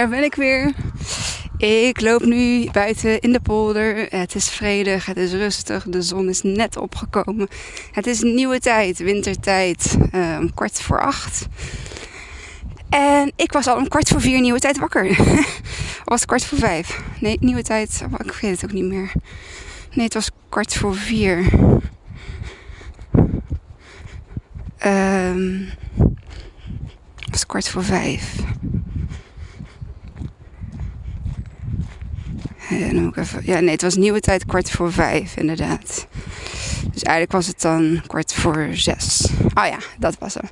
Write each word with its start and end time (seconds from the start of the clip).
daar 0.00 0.08
ben 0.08 0.24
ik 0.24 0.34
weer. 0.34 0.72
Ik 1.56 2.00
loop 2.00 2.24
nu 2.24 2.70
buiten 2.70 3.20
in 3.20 3.32
de 3.32 3.40
polder. 3.40 4.06
Het 4.08 4.34
is 4.34 4.50
vredig, 4.50 5.06
het 5.06 5.16
is 5.16 5.32
rustig, 5.32 5.84
de 5.84 6.02
zon 6.02 6.28
is 6.28 6.42
net 6.42 6.76
opgekomen. 6.76 7.48
Het 7.92 8.06
is 8.06 8.20
nieuwe 8.20 8.58
tijd, 8.58 8.98
wintertijd, 8.98 9.96
om 10.12 10.54
kwart 10.54 10.80
voor 10.80 11.00
acht. 11.00 11.46
En 12.88 13.32
ik 13.36 13.52
was 13.52 13.66
al 13.66 13.76
om 13.76 13.88
kwart 13.88 14.08
voor 14.08 14.20
vier 14.20 14.40
nieuwe 14.40 14.58
tijd 14.58 14.78
wakker. 14.78 15.08
of 15.20 16.04
was 16.04 16.24
kwart 16.24 16.44
voor 16.44 16.58
vijf? 16.58 17.00
Nee, 17.20 17.36
nieuwe 17.40 17.62
tijd, 17.62 18.02
ik 18.24 18.32
weet 18.32 18.60
het 18.60 18.64
ook 18.64 18.72
niet 18.72 18.84
meer. 18.84 19.12
Nee, 19.92 20.04
het 20.04 20.14
was 20.14 20.30
kwart 20.48 20.74
voor 20.74 20.94
vier. 20.94 21.38
Um, 24.86 25.68
het 27.16 27.30
was 27.30 27.46
kwart 27.46 27.68
voor 27.68 27.84
vijf. 27.84 28.34
En 32.70 33.06
ook 33.06 33.16
even, 33.16 33.40
ja, 33.44 33.60
nee, 33.60 33.70
het 33.70 33.82
was 33.82 33.96
nieuwe 33.96 34.20
tijd 34.20 34.46
kwart 34.46 34.70
voor 34.70 34.92
vijf, 34.92 35.36
inderdaad. 35.36 36.06
Dus 36.92 37.02
eigenlijk 37.02 37.32
was 37.32 37.46
het 37.46 37.60
dan 37.60 38.02
kwart 38.06 38.32
voor 38.32 38.68
zes. 38.70 39.28
Oh 39.54 39.66
ja, 39.66 39.78
dat 39.98 40.16
was 40.18 40.34
hem. 40.34 40.48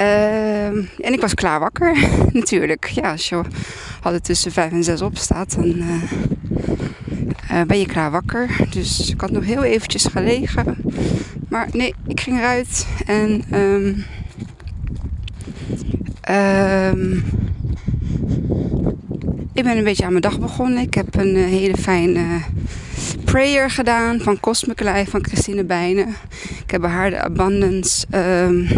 Uh, 0.00 0.66
en 1.06 1.12
ik 1.12 1.20
was 1.20 1.34
klaar 1.34 1.60
wakker, 1.60 1.96
natuurlijk. 2.32 2.84
Ja, 2.84 3.10
als 3.10 3.28
je 3.28 3.40
altijd 4.02 4.24
tussen 4.24 4.52
vijf 4.52 4.72
en 4.72 4.84
zes 4.84 5.02
opstaat, 5.02 5.54
dan 5.54 5.76
uh, 5.76 6.02
uh, 7.52 7.62
ben 7.66 7.78
je 7.78 7.86
klaar 7.86 8.10
wakker. 8.10 8.48
Dus 8.70 9.10
ik 9.10 9.20
had 9.20 9.30
nog 9.30 9.44
heel 9.44 9.62
eventjes 9.62 10.04
gelegen. 10.04 10.76
Maar 11.48 11.68
nee, 11.72 11.94
ik 12.06 12.20
ging 12.20 12.38
eruit 12.38 12.86
en... 13.06 13.44
Um, 13.54 14.04
um, 16.30 17.24
ik 19.60 19.66
ben 19.66 19.76
een 19.76 19.84
beetje 19.84 20.04
aan 20.04 20.10
mijn 20.10 20.22
dag 20.22 20.38
begonnen. 20.38 20.82
Ik 20.82 20.94
heb 20.94 21.16
een 21.16 21.36
uh, 21.36 21.44
hele 21.44 21.76
fijne 21.76 22.22
prayer 23.24 23.70
gedaan 23.70 24.20
van 24.20 24.40
Cosmic 24.40 24.80
Life 24.80 25.10
van 25.10 25.24
Christine 25.24 25.64
Bijnen. 25.64 26.08
Ik 26.64 26.70
heb 26.70 26.84
haar 26.84 27.10
de 27.10 27.20
Abundance 27.20 28.06
um, 28.14 28.68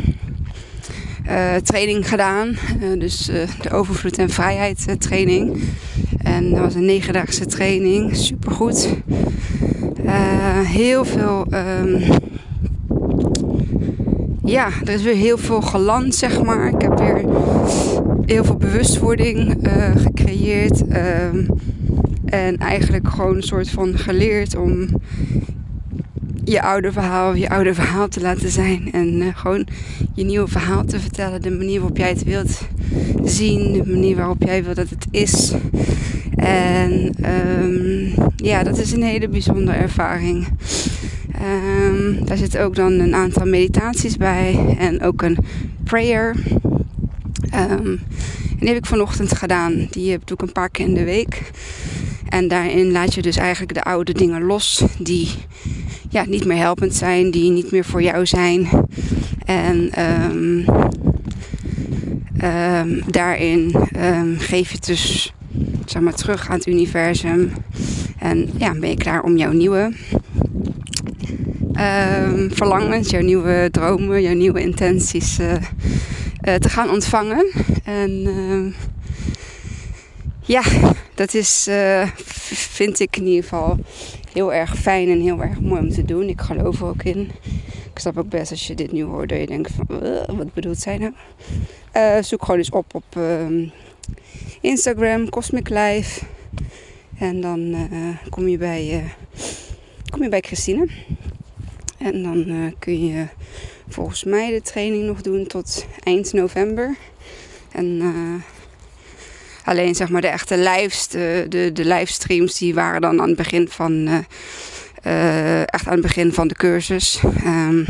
uh, 1.27 1.55
training 1.55 2.09
gedaan. 2.09 2.57
Dus 2.99 3.25
de 3.61 3.71
overvloed 3.71 4.19
en 4.19 4.31
vrijheid 4.31 4.97
training. 4.99 5.63
En 6.19 6.51
dat 6.51 6.59
was 6.59 6.75
een 6.75 6.85
negendaagse 6.85 7.47
training. 7.47 8.17
Supergoed. 8.17 8.89
heel 10.65 11.05
veel... 11.05 11.47
Um, 11.81 12.03
ja, 14.45 14.69
er 14.85 14.93
is 14.93 15.03
weer 15.03 15.17
heel 15.17 15.39
veel 15.39 15.61
geland, 15.61 16.15
zeg 16.15 16.43
maar. 16.43 16.69
Ik 16.69 16.83
heb 16.83 16.99
weer 16.99 17.25
heel 18.27 18.45
veel 18.45 18.57
bewustwording 18.57 19.67
uh, 19.67 19.97
gecreëerd. 19.97 20.83
Uh, 20.89 21.25
en 22.25 22.57
eigenlijk 22.59 23.09
gewoon 23.09 23.37
een 23.37 23.43
soort 23.43 23.71
van 23.71 23.99
geleerd 23.99 24.57
om 24.57 24.89
je 26.45 26.63
oude 26.63 26.93
verhaal, 26.93 27.35
je 27.35 27.49
oude 27.49 27.75
verhaal 27.83 28.09
te 28.09 28.21
laten 28.21 28.51
zijn. 28.51 28.93
En 28.93 29.15
uh, 29.15 29.27
gewoon 29.35 29.67
je 30.15 30.25
nieuwe 30.25 30.49
verhaal 30.49 30.85
te 30.85 31.01
vertellen. 31.01 31.43
De 31.43 31.51
manier 31.51 31.79
waarop 31.79 31.97
jij 31.97 32.09
het 32.09 32.25
wilt 32.25 32.61
zien. 33.25 33.73
De 33.73 33.91
manier 33.91 34.17
waarop 34.17 34.43
jij 34.43 34.65
wilt 34.65 34.77
dat 34.77 34.89
het 34.89 35.07
is. 35.11 35.55
En 36.37 37.15
um, 37.65 38.13
ja, 38.37 38.63
dat 38.63 38.79
is 38.79 38.93
een 38.93 39.03
hele 39.03 39.29
bijzondere 39.29 39.77
ervaring. 39.77 40.47
Um, 41.43 42.25
daar 42.25 42.37
zitten 42.37 42.63
ook 42.63 42.75
dan 42.75 42.93
een 42.93 43.15
aantal 43.15 43.47
meditaties 43.47 44.17
bij. 44.17 44.77
En 44.79 45.03
ook 45.03 45.23
een 45.23 45.39
prayer. 45.85 46.37
Um, 47.55 48.01
en 48.51 48.59
die 48.59 48.69
heb 48.69 48.77
ik 48.77 48.87
vanochtend 48.87 49.37
gedaan. 49.37 49.87
Die 49.91 50.19
doe 50.25 50.37
ik 50.37 50.43
een 50.43 50.53
paar 50.53 50.71
keer 50.71 50.87
in 50.87 50.95
de 50.95 51.05
week. 51.05 51.51
En 52.29 52.49
daarin 52.49 52.93
laat 52.93 53.15
je 53.15 53.23
dus 53.23 53.37
eigenlijk 53.37 53.75
de 53.75 53.83
oude 53.83 54.13
dingen 54.13 54.43
los 54.43 54.83
die 54.99 55.29
ja, 56.11 56.25
niet 56.25 56.45
meer 56.45 56.57
helpend 56.57 56.95
zijn, 56.95 57.31
die 57.31 57.51
niet 57.51 57.71
meer 57.71 57.85
voor 57.85 58.03
jou 58.03 58.27
zijn. 58.27 58.69
En 59.45 59.91
um, 60.31 60.65
um, 62.45 63.03
daarin 63.07 63.75
geef 64.39 64.69
je 64.69 64.75
het 64.75 64.87
dus 64.87 65.33
zeg 65.87 66.03
maar, 66.03 66.15
terug 66.15 66.49
aan 66.49 66.57
het 66.57 66.67
universum. 66.67 67.53
En 68.19 68.51
ja, 68.57 68.75
ben 68.75 68.89
je 68.89 68.97
klaar 68.97 69.23
om 69.23 69.37
jouw 69.37 69.53
nieuwe 69.53 69.93
verlangens, 72.49 73.11
jouw 73.11 73.23
nieuwe 73.23 73.69
dromen, 73.71 74.23
jouw 74.23 74.35
nieuwe 74.35 74.61
intenties 74.61 75.39
uh, 75.39 75.53
te 76.43 76.69
gaan 76.69 76.91
ontvangen. 76.91 77.51
En 77.85 78.11
uh, 78.11 78.75
ja, 80.41 80.63
dat 81.15 81.35
is, 81.35 81.67
uh, 81.69 82.07
vind 82.55 83.01
ik 83.01 83.17
in 83.17 83.27
ieder 83.27 83.43
geval 83.43 83.79
heel 84.33 84.53
erg 84.53 84.77
fijn 84.77 85.09
en 85.09 85.21
heel 85.21 85.43
erg 85.43 85.61
mooi 85.61 85.81
om 85.81 85.91
te 85.91 86.05
doen. 86.05 86.29
Ik 86.29 86.41
geloof 86.41 86.81
er 86.81 86.87
ook 86.87 87.03
in. 87.03 87.31
Ik 87.93 87.99
snap 87.99 88.19
ook 88.19 88.29
best 88.29 88.51
als 88.51 88.67
je 88.67 88.75
dit 88.75 88.93
nu 88.93 89.03
hoort 89.03 89.29
dat 89.29 89.39
je 89.39 89.47
denkt 89.47 89.71
van, 89.71 89.87
wat 90.37 90.55
bedoelt 90.55 90.79
zij 90.79 90.99
nou? 90.99 91.13
zoek 92.23 92.45
gewoon 92.45 92.59
eens 92.59 92.71
op 92.71 92.95
op 92.95 93.19
Instagram, 94.61 95.29
Cosmic 95.29 95.69
Life. 95.69 96.25
En 97.19 97.41
dan 97.41 97.77
kom, 98.31 98.49
je 98.49 98.59
bij, 98.59 99.05
kom 100.11 100.23
je 100.23 100.29
bij 100.29 100.41
Christine. 100.41 100.87
En 101.99 102.23
dan 102.23 102.73
kun 102.79 103.07
je 103.07 103.27
volgens 103.89 104.25
mij 104.25 104.51
de 104.51 104.63
training 104.63 105.05
nog 105.05 105.21
doen 105.21 105.47
tot 105.47 105.87
eind 106.03 106.33
november. 106.33 106.97
En 107.73 107.87
uh, 107.87 108.43
alleen 109.65 109.95
zeg 109.95 110.09
maar 110.09 110.21
de 110.21 110.27
echte 110.29 110.59
lives, 110.59 111.09
de, 111.09 111.47
de, 111.49 111.85
livestreams, 111.85 112.59
die 112.59 112.75
waren 112.75 113.01
dan 113.01 113.21
aan 113.21 113.29
het 113.29 113.37
begin 113.37 113.69
van. 113.69 113.93
Uh, 113.93 114.19
uh, 115.07 115.61
echt 115.61 115.87
aan 115.87 115.93
het 115.93 116.03
begin 116.03 116.33
van 116.33 116.49
de 116.49 116.55
cursus. 116.55 117.21
Um, 117.45 117.85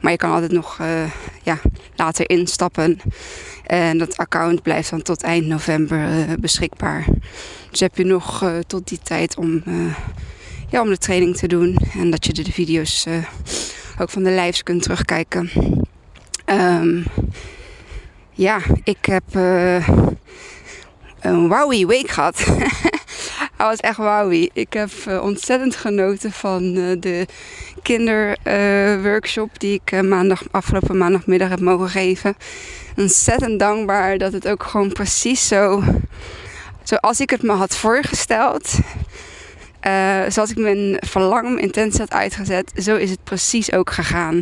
maar 0.00 0.12
je 0.12 0.18
kan 0.18 0.30
altijd 0.30 0.52
nog 0.52 0.80
ja, 1.42 1.58
later 1.96 2.30
instappen. 2.30 3.00
En 3.66 3.98
dat 3.98 4.16
account 4.16 4.62
blijft 4.62 4.90
dan 4.90 5.02
tot 5.02 5.22
eind 5.22 5.46
november 5.46 6.26
beschikbaar. 6.40 7.06
Dus 7.70 7.80
heb 7.80 7.96
je 7.96 8.04
nog 8.04 8.50
tot 8.66 8.88
die 8.88 8.98
tijd 9.02 9.36
om, 9.36 9.62
ja, 10.68 10.80
om 10.80 10.88
de 10.88 10.98
training 10.98 11.36
te 11.36 11.48
doen. 11.48 11.78
En 11.98 12.10
dat 12.10 12.26
je 12.26 12.32
de, 12.32 12.42
de 12.42 12.52
video's 12.52 13.06
ook 13.98 14.10
van 14.10 14.22
de 14.22 14.30
lives 14.30 14.62
kunt 14.62 14.82
terugkijken. 14.82 15.50
Um, 16.46 17.04
ja, 18.32 18.60
ik 18.84 19.04
heb 19.04 19.22
uh, 19.36 19.88
een 21.20 21.48
wowie 21.48 21.86
week 21.86 22.08
gehad. 22.08 22.44
Hij 23.56 23.66
was 23.66 23.80
echt 23.80 23.96
wowie. 23.96 24.50
Ik 24.52 24.72
heb 24.72 24.90
uh, 25.08 25.22
ontzettend 25.22 25.76
genoten 25.76 26.32
van 26.32 26.62
uh, 26.62 27.00
de 27.00 27.26
kinderworkshop 27.82 29.58
die 29.60 29.80
ik 29.84 30.02
maandag, 30.02 30.42
afgelopen 30.50 30.98
maandagmiddag 30.98 31.48
heb 31.48 31.60
mogen 31.60 31.88
geven. 31.88 32.36
Ontzettend 32.96 33.58
dankbaar 33.58 34.18
dat 34.18 34.32
het 34.32 34.48
ook 34.48 34.62
gewoon 34.62 34.92
precies 34.92 35.48
zo, 35.48 35.82
zoals 36.82 37.20
ik 37.20 37.30
het 37.30 37.42
me 37.42 37.52
had 37.52 37.76
voorgesteld, 37.76 38.78
uh, 39.86 40.20
zoals 40.28 40.50
ik 40.50 40.56
mijn 40.56 40.96
verlangen, 41.00 41.52
mijn 41.54 41.64
intentie 41.64 42.00
had 42.00 42.12
uitgezet, 42.12 42.72
zo 42.76 42.96
is 42.96 43.10
het 43.10 43.24
precies 43.24 43.72
ook 43.72 43.90
gegaan. 43.90 44.40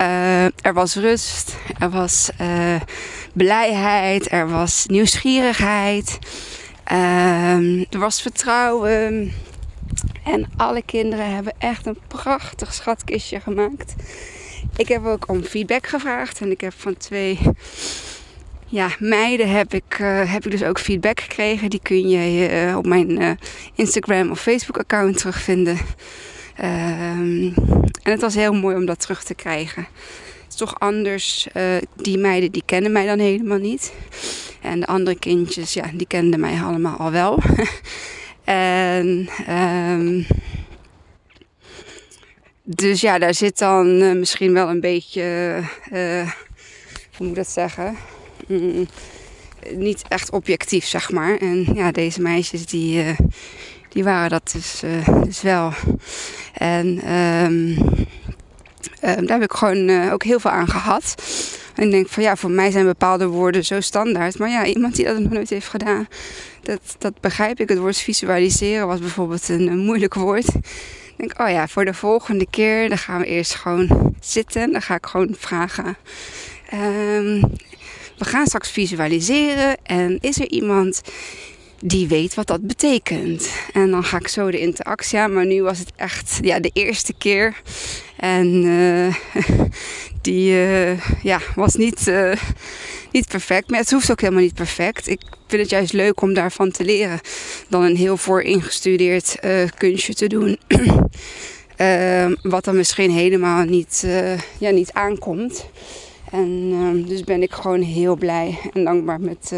Uh, 0.00 0.44
er 0.44 0.72
was 0.72 0.94
rust, 0.94 1.56
er 1.78 1.90
was 1.90 2.30
uh, 2.40 2.80
blijheid, 3.32 4.32
er 4.32 4.48
was 4.48 4.86
nieuwsgierigheid, 4.86 6.18
ehm, 6.84 7.84
er 7.90 7.98
was 7.98 8.22
vertrouwen. 8.22 9.32
En 10.24 10.48
alle 10.56 10.82
kinderen 10.82 11.34
hebben 11.34 11.52
echt 11.58 11.86
een 11.86 11.98
prachtig 12.08 12.74
schatkistje 12.74 13.40
gemaakt. 13.40 13.94
Ik 14.76 14.88
heb 14.88 15.06
ook 15.06 15.28
om 15.28 15.42
feedback 15.42 15.86
gevraagd 15.86 16.40
en 16.40 16.50
ik 16.50 16.60
heb 16.60 16.72
van 16.76 16.96
twee 16.96 17.38
ja, 18.70 18.90
meiden 18.98 19.50
heb 19.50 19.74
ik, 19.74 19.98
uh, 19.98 20.32
heb 20.32 20.44
ik 20.44 20.50
dus 20.50 20.62
ook 20.62 20.78
feedback 20.78 21.20
gekregen. 21.20 21.70
Die 21.70 21.80
kun 21.82 22.08
je 22.08 22.50
uh, 22.50 22.76
op 22.76 22.86
mijn 22.86 23.22
uh, 23.22 23.30
Instagram 23.74 24.30
of 24.30 24.40
Facebook 24.40 24.78
account 24.78 25.18
terugvinden. 25.18 25.78
Um, 26.60 27.54
en 28.02 28.12
het 28.12 28.20
was 28.20 28.34
heel 28.34 28.52
mooi 28.52 28.76
om 28.76 28.86
dat 28.86 29.00
terug 29.00 29.24
te 29.24 29.34
krijgen. 29.34 29.82
Het 29.82 30.48
is 30.48 30.54
toch 30.54 30.80
anders. 30.80 31.48
die 31.96 32.18
meiden 32.18 32.52
die 32.52 32.62
kennen 32.66 32.92
mij 32.92 33.06
dan 33.06 33.18
helemaal 33.18 33.58
niet. 33.58 33.92
En 34.60 34.80
de 34.80 34.86
andere 34.86 35.18
kindjes, 35.18 35.72
ja, 35.72 35.90
die 35.94 36.06
kenden 36.06 36.40
mij 36.40 36.60
allemaal 36.62 36.96
al 36.96 37.10
wel. 37.10 37.42
en 38.44 39.28
um, 39.50 40.26
dus 42.62 43.00
ja, 43.00 43.18
daar 43.18 43.34
zit 43.34 43.58
dan 43.58 44.18
misschien 44.18 44.52
wel 44.52 44.68
een 44.68 44.80
beetje, 44.80 45.22
hoe 45.90 46.26
moet 47.18 47.28
ik 47.28 47.34
dat 47.34 47.48
zeggen? 47.48 47.96
Mm, 48.48 48.86
niet 49.74 50.02
echt 50.08 50.30
objectief, 50.30 50.84
zeg 50.84 51.10
maar. 51.10 51.36
En 51.36 51.66
ja, 51.74 51.92
deze 51.92 52.22
meisjes 52.22 52.66
die, 52.66 53.04
uh, 53.04 53.18
die 53.88 54.04
waren 54.04 54.30
dat 54.30 54.50
dus, 54.52 54.82
uh, 54.84 55.22
dus 55.22 55.42
wel. 55.42 55.72
En 56.52 57.12
um, 57.14 57.74
daar 59.00 59.38
heb 59.38 59.42
ik 59.42 59.52
gewoon 59.52 60.10
ook 60.10 60.22
heel 60.22 60.40
veel 60.40 60.50
aan 60.50 60.68
gehad. 60.68 61.14
En 61.78 61.84
ik 61.84 61.90
denk 61.90 62.08
van 62.08 62.22
ja, 62.22 62.36
voor 62.36 62.50
mij 62.50 62.70
zijn 62.70 62.84
bepaalde 62.84 63.26
woorden 63.26 63.64
zo 63.64 63.80
standaard. 63.80 64.38
Maar 64.38 64.50
ja, 64.50 64.64
iemand 64.64 64.96
die 64.96 65.04
dat 65.04 65.18
nog 65.18 65.32
nooit 65.32 65.50
heeft 65.50 65.68
gedaan, 65.68 66.08
dat, 66.62 66.80
dat 66.98 67.20
begrijp 67.20 67.60
ik. 67.60 67.68
Het 67.68 67.78
woord 67.78 67.96
visualiseren 67.96 68.86
was 68.86 69.00
bijvoorbeeld 69.00 69.48
een, 69.48 69.78
moeilijk 69.78 70.14
woord. 70.14 70.46
Denk, 71.16 71.40
oh 71.40 71.50
ja, 71.50 71.68
voor 71.68 71.84
de 71.84 71.94
volgende 71.94 72.46
keer, 72.50 72.88
dan 72.88 72.98
gaan 72.98 73.20
we 73.20 73.26
eerst 73.26 73.54
gewoon 73.54 74.14
zitten. 74.20 74.72
Dan 74.72 74.82
ga 74.82 74.94
ik 74.94 75.06
gewoon 75.06 75.34
vragen. 75.38 75.96
Um, 76.74 77.40
we 78.18 78.24
gaan 78.24 78.46
straks 78.46 78.70
visualiseren. 78.70 79.76
En 79.82 80.18
is 80.20 80.40
er 80.40 80.48
iemand 80.48 81.02
die 81.80 82.08
weet 82.08 82.34
wat 82.34 82.46
dat 82.46 82.66
betekent. 82.66 83.50
En 83.72 83.90
dan 83.90 84.04
ga 84.04 84.18
ik 84.18 84.28
zo 84.28 84.50
de 84.50 84.60
interactie 84.60 85.18
aan. 85.18 85.32
Maar 85.32 85.46
nu 85.46 85.62
was 85.62 85.78
het 85.78 85.92
echt 85.96 86.38
ja, 86.42 86.60
de 86.60 86.70
eerste 86.72 87.12
keer. 87.18 87.60
En 88.16 88.64
uh, 88.64 89.14
die 90.22 90.50
uh, 90.52 91.22
ja, 91.22 91.40
was 91.54 91.74
niet, 91.74 92.06
uh, 92.06 92.32
niet 93.12 93.28
perfect. 93.28 93.70
Maar 93.70 93.80
het 93.80 93.90
hoeft 93.90 94.10
ook 94.10 94.20
helemaal 94.20 94.42
niet 94.42 94.54
perfect. 94.54 95.08
Ik 95.08 95.20
vind 95.46 95.62
het 95.62 95.70
juist 95.70 95.92
leuk 95.92 96.20
om 96.20 96.34
daarvan 96.34 96.70
te 96.70 96.84
leren. 96.84 97.20
Dan 97.68 97.82
een 97.82 97.96
heel 97.96 98.16
vooringestudeerd 98.16 99.36
kunstje 99.76 100.14
te 100.14 100.26
doen. 100.26 100.58
wat 102.42 102.64
dan 102.64 102.76
misschien 102.76 103.10
helemaal 103.10 103.64
niet, 103.64 104.06
ja, 104.58 104.70
niet 104.70 104.92
aankomt. 104.92 105.66
En 106.30 106.70
ehm, 106.72 107.02
dus 107.02 107.24
ben 107.24 107.42
ik 107.42 107.52
gewoon 107.52 107.80
heel 107.80 108.16
blij 108.16 108.58
en 108.72 108.84
dankbaar 108.84 109.20
met 109.20 109.52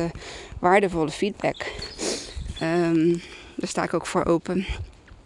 waardevolle 0.58 1.10
feedback. 1.10 1.66
Um, 2.62 3.20
daar 3.54 3.68
sta 3.68 3.82
ik 3.82 3.94
ook 3.94 4.06
voor 4.06 4.24
open. 4.24 4.66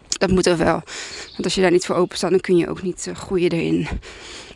Dat 0.08 0.30
moet 0.30 0.46
er 0.46 0.56
wel. 0.56 0.82
Want 1.30 1.44
als 1.44 1.54
je 1.54 1.60
daar 1.60 1.70
niet 1.70 1.86
voor 1.86 1.96
open 1.96 2.16
staat, 2.16 2.30
dan 2.30 2.40
kun 2.40 2.56
je 2.56 2.68
ook 2.68 2.82
niet 2.82 3.06
uh, 3.08 3.14
groeien 3.14 3.50
erin. 3.50 3.88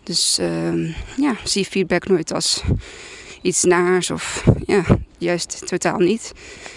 Dus 0.02 0.38
uh, 0.38 0.94
ja, 1.16 1.36
zie 1.44 1.64
feedback 1.64 2.08
nooit 2.08 2.32
als 2.32 2.62
iets 3.42 3.64
naars 3.64 4.10
of 4.10 4.44
ja, 4.66 4.84
juist 5.18 5.66
totaal 5.66 5.98
niet. 5.98 6.32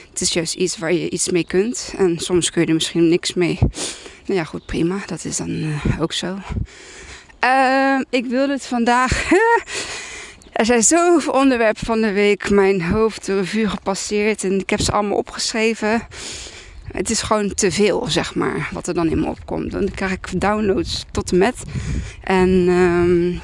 Het 0.09 0.21
is 0.21 0.33
juist 0.33 0.53
iets 0.53 0.77
waar 0.77 0.93
je 0.93 1.09
iets 1.09 1.29
mee 1.29 1.45
kunt. 1.45 1.93
En 1.97 2.19
soms 2.19 2.49
kun 2.49 2.61
je 2.61 2.67
er 2.67 2.73
misschien 2.73 3.09
niks 3.09 3.33
mee. 3.33 3.57
Nou 4.25 4.39
ja, 4.39 4.43
goed, 4.43 4.65
prima. 4.65 4.99
Dat 5.05 5.25
is 5.25 5.37
dan 5.37 5.49
uh, 5.49 6.01
ook 6.01 6.13
zo. 6.13 6.37
Uh, 7.45 7.99
ik 8.09 8.25
wilde 8.25 8.53
het 8.53 8.65
vandaag 8.65 9.23
Er 10.51 10.65
zijn 10.65 10.83
zoveel 10.83 11.33
onderwerpen 11.33 11.85
van 11.85 12.01
de 12.01 12.11
week 12.11 12.49
mijn 12.49 12.83
hoofd 12.83 13.25
de 13.25 13.35
revue 13.35 13.69
gepasseerd 13.69 14.43
en 14.43 14.59
ik 14.59 14.69
heb 14.69 14.79
ze 14.79 14.91
allemaal 14.91 15.17
opgeschreven. 15.17 16.01
Het 16.91 17.09
is 17.09 17.21
gewoon 17.21 17.53
te 17.53 17.71
veel, 17.71 18.05
zeg 18.07 18.35
maar, 18.35 18.69
wat 18.71 18.87
er 18.87 18.93
dan 18.93 19.09
in 19.09 19.19
me 19.19 19.25
opkomt. 19.25 19.71
Dan 19.71 19.91
krijg 19.95 20.11
ik 20.11 20.41
downloads 20.41 21.05
tot 21.11 21.31
en 21.31 21.37
met. 21.37 21.63
En 22.23 22.49
um, 22.49 23.41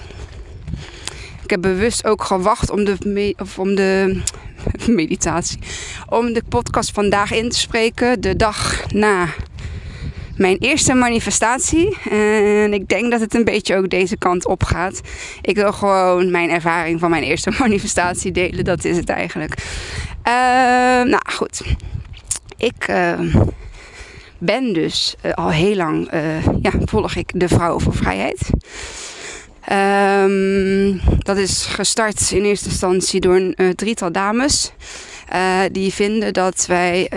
ik 1.44 1.50
heb 1.50 1.62
bewust 1.62 2.06
ook 2.06 2.24
gewacht 2.24 2.70
om 2.70 2.84
de, 2.84 3.34
of 3.38 3.60
om 3.60 3.76
de 3.76 4.22
meditatie, 4.88 5.60
om 6.10 6.34
de 6.34 6.44
podcast 6.50 6.92
vandaag 6.92 7.32
in 7.32 7.50
te 7.50 7.58
spreken, 7.58 8.22
de 8.22 8.36
dag 8.36 8.92
na 8.92 9.28
mijn 10.38 10.57
eerste 10.57 10.94
manifestatie. 10.94 11.98
En 12.10 12.74
ik 12.74 12.88
denk 12.88 13.12
dat 13.12 13.19
het 13.19 13.34
een 13.34 13.44
beetje 13.44 13.75
ook 13.75 13.89
deze 13.89 14.18
kant 14.18 14.45
op 14.45 14.63
gaat. 14.63 15.01
Ik 15.42 15.56
wil 15.56 15.74
gewoon 15.74 16.31
mijn 16.31 16.50
ervaring 16.50 17.00
van 17.00 17.10
mijn 17.10 17.24
eerste 17.24 17.51
manifestatie 17.60 18.31
delen. 18.31 18.63
Dat 18.63 18.86
is 18.86 18.98
het 18.98 19.10
eigenlijk. 19.10 19.54
Uh, 20.28 20.34
nou 21.04 21.22
goed. 21.31 21.62
Ik 22.57 22.88
uh, 22.89 23.19
ben 24.38 24.74
dus 24.74 25.16
uh, 25.25 25.34
al 25.34 25.50
heel 25.50 25.75
lang, 25.75 26.10
ja, 26.62 26.72
volg 26.86 27.16
ik 27.16 27.31
de 27.36 27.48
Vrouwen 27.48 27.81
voor 27.81 27.95
Vrijheid. 27.95 28.50
Um, 29.72 31.01
dat 31.19 31.38
is 31.38 31.66
gestart 31.66 32.31
in 32.31 32.44
eerste 32.44 32.69
instantie 32.69 33.19
door 33.19 33.36
een 33.36 33.75
drietal 33.75 34.12
dames. 34.12 34.72
die 35.72 35.94
vinden 35.94 36.33
dat 36.33 36.66
wij 36.68 37.10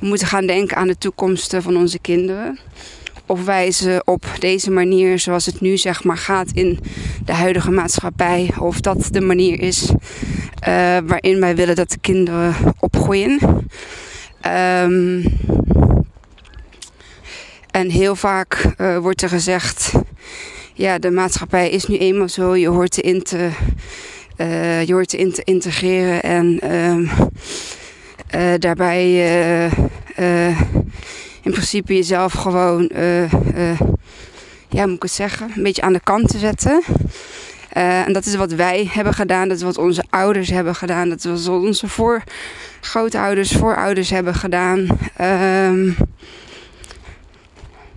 we 0.00 0.06
moeten 0.06 0.26
gaan 0.26 0.46
denken 0.46 0.76
aan 0.76 0.86
de 0.86 0.98
toekomst 0.98 1.56
van 1.58 1.76
onze 1.76 1.98
kinderen. 1.98 2.58
Of 3.26 3.44
wij 3.44 3.70
ze 3.70 4.02
op 4.04 4.24
deze 4.38 4.70
manier, 4.70 5.18
zoals 5.18 5.46
het 5.46 5.60
nu 5.60 5.76
zeg 5.76 6.04
maar 6.04 6.16
gaat 6.16 6.50
in 6.52 6.78
de 7.24 7.32
huidige 7.32 7.70
maatschappij, 7.70 8.50
of 8.58 8.80
dat 8.80 9.08
de 9.10 9.20
manier 9.20 9.60
is 9.60 9.90
uh, 10.68 10.98
waarin 11.06 11.40
wij 11.40 11.56
willen 11.56 11.76
dat 11.76 11.90
de 11.90 11.98
kinderen 12.00 12.54
opgroeien. 12.78 13.38
Um, 14.82 15.22
en 17.70 17.90
heel 17.90 18.16
vaak 18.16 18.74
uh, 18.78 18.98
wordt 18.98 19.22
er 19.22 19.28
gezegd: 19.28 19.92
ja, 20.74 20.98
de 20.98 21.10
maatschappij 21.10 21.70
is 21.70 21.86
nu 21.86 21.96
eenmaal 21.96 22.28
zo, 22.28 22.56
je 22.56 22.68
hoort 22.68 22.98
erin 22.98 23.22
te, 23.22 23.48
uh, 24.36 24.82
je 24.84 24.92
hoort 24.92 25.12
erin 25.12 25.32
te 25.32 25.42
integreren 25.44 26.22
en. 26.22 26.74
Um, 26.74 27.10
uh, 28.34 28.54
daarbij 28.58 29.06
uh, 29.06 29.72
uh, 30.18 30.60
in 31.42 31.50
principe 31.50 31.94
jezelf 31.94 32.32
gewoon, 32.32 32.90
ja, 34.68 34.86
moet 34.86 34.96
ik 34.96 35.02
het 35.02 35.12
zeggen, 35.12 35.50
een 35.56 35.62
beetje 35.62 35.82
aan 35.82 35.92
de 35.92 36.00
kant 36.00 36.28
te 36.28 36.38
zetten. 36.38 36.82
en 37.72 38.12
dat 38.12 38.26
is 38.26 38.34
wat 38.34 38.52
wij 38.52 38.88
hebben 38.92 39.14
gedaan, 39.14 39.48
dat 39.48 39.56
is 39.56 39.62
wat 39.62 39.78
onze 39.78 40.04
ouders 40.10 40.48
hebben 40.50 40.74
gedaan, 40.74 41.08
dat 41.08 41.24
is 41.24 41.46
wat 41.46 41.62
onze 41.62 41.88
voor, 41.88 42.22
grootouders, 42.80 43.52
voorouders 43.52 44.10
hebben 44.10 44.34
gedaan. 44.34 44.86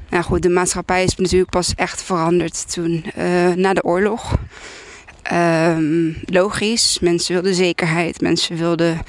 Nou 0.10 0.24
goed, 0.24 0.42
de 0.42 0.50
maatschappij 0.50 1.04
is 1.04 1.16
natuurlijk 1.16 1.52
pas 1.52 1.74
echt 1.76 2.04
veranderd 2.04 2.74
toen, 2.74 3.06
na 3.56 3.74
de 3.74 3.84
oorlog. 3.84 4.36
Um, 5.34 6.18
logisch, 6.26 6.98
mensen 7.02 7.34
wilden 7.34 7.54
zekerheid, 7.54 8.22
mensen 8.22 8.58
wilden 8.58 9.02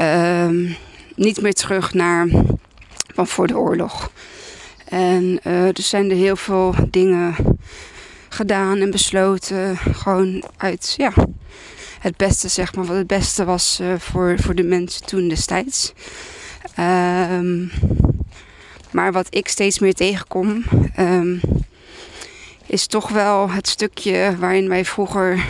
uh, 0.00 0.74
niet 1.14 1.40
meer 1.40 1.54
terug 1.54 1.94
naar 1.94 2.28
van 3.14 3.26
voor 3.26 3.46
de 3.46 3.58
oorlog. 3.58 4.10
En 4.88 5.40
uh, 5.44 5.66
er 5.66 5.82
zijn 5.82 6.10
er 6.10 6.16
heel 6.16 6.36
veel 6.36 6.74
dingen 6.90 7.34
gedaan 8.28 8.78
en 8.78 8.90
besloten. 8.90 9.76
Gewoon 9.76 10.44
uit 10.56 10.94
ja, 10.96 11.12
het 12.00 12.16
beste, 12.16 12.48
zeg 12.48 12.74
maar, 12.74 12.84
wat 12.84 12.96
het 12.96 13.06
beste 13.06 13.44
was 13.44 13.78
uh, 13.82 13.94
voor, 13.98 14.38
voor 14.38 14.54
de 14.54 14.62
mensen 14.62 15.06
toen 15.06 15.28
destijds. 15.28 15.92
Um, 16.78 17.70
maar 18.90 19.12
wat 19.12 19.26
ik 19.30 19.48
steeds 19.48 19.78
meer 19.78 19.94
tegenkom, 19.94 20.64
um, 20.98 21.40
is 22.66 22.86
toch 22.86 23.08
wel 23.08 23.50
het 23.50 23.68
stukje 23.68 24.36
waarin 24.38 24.68
wij 24.68 24.84
vroeger 24.84 25.44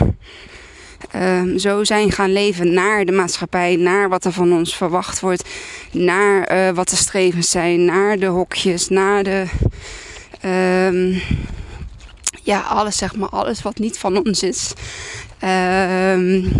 um, 1.15 1.59
zo 1.59 1.83
zijn 1.83 2.11
gaan 2.11 2.33
leven 2.33 2.73
naar 2.73 3.05
de 3.05 3.11
maatschappij, 3.11 3.75
naar 3.75 4.09
wat 4.09 4.25
er 4.25 4.31
van 4.31 4.53
ons 4.53 4.75
verwacht 4.75 5.19
wordt, 5.19 5.49
naar 5.91 6.51
uh, 6.51 6.69
wat 6.75 6.89
de 6.89 6.95
strevens 6.95 7.49
zijn, 7.49 7.85
naar 7.85 8.17
de 8.19 8.25
hokjes, 8.25 8.89
naar 8.89 9.23
de. 9.23 9.45
Um, 10.45 11.21
ja, 12.43 12.59
alles 12.59 12.97
zeg 12.97 13.15
maar, 13.15 13.29
alles 13.29 13.61
wat 13.61 13.77
niet 13.77 13.97
van 13.97 14.25
ons 14.25 14.43
is. 14.43 14.73
Um, 15.43 16.51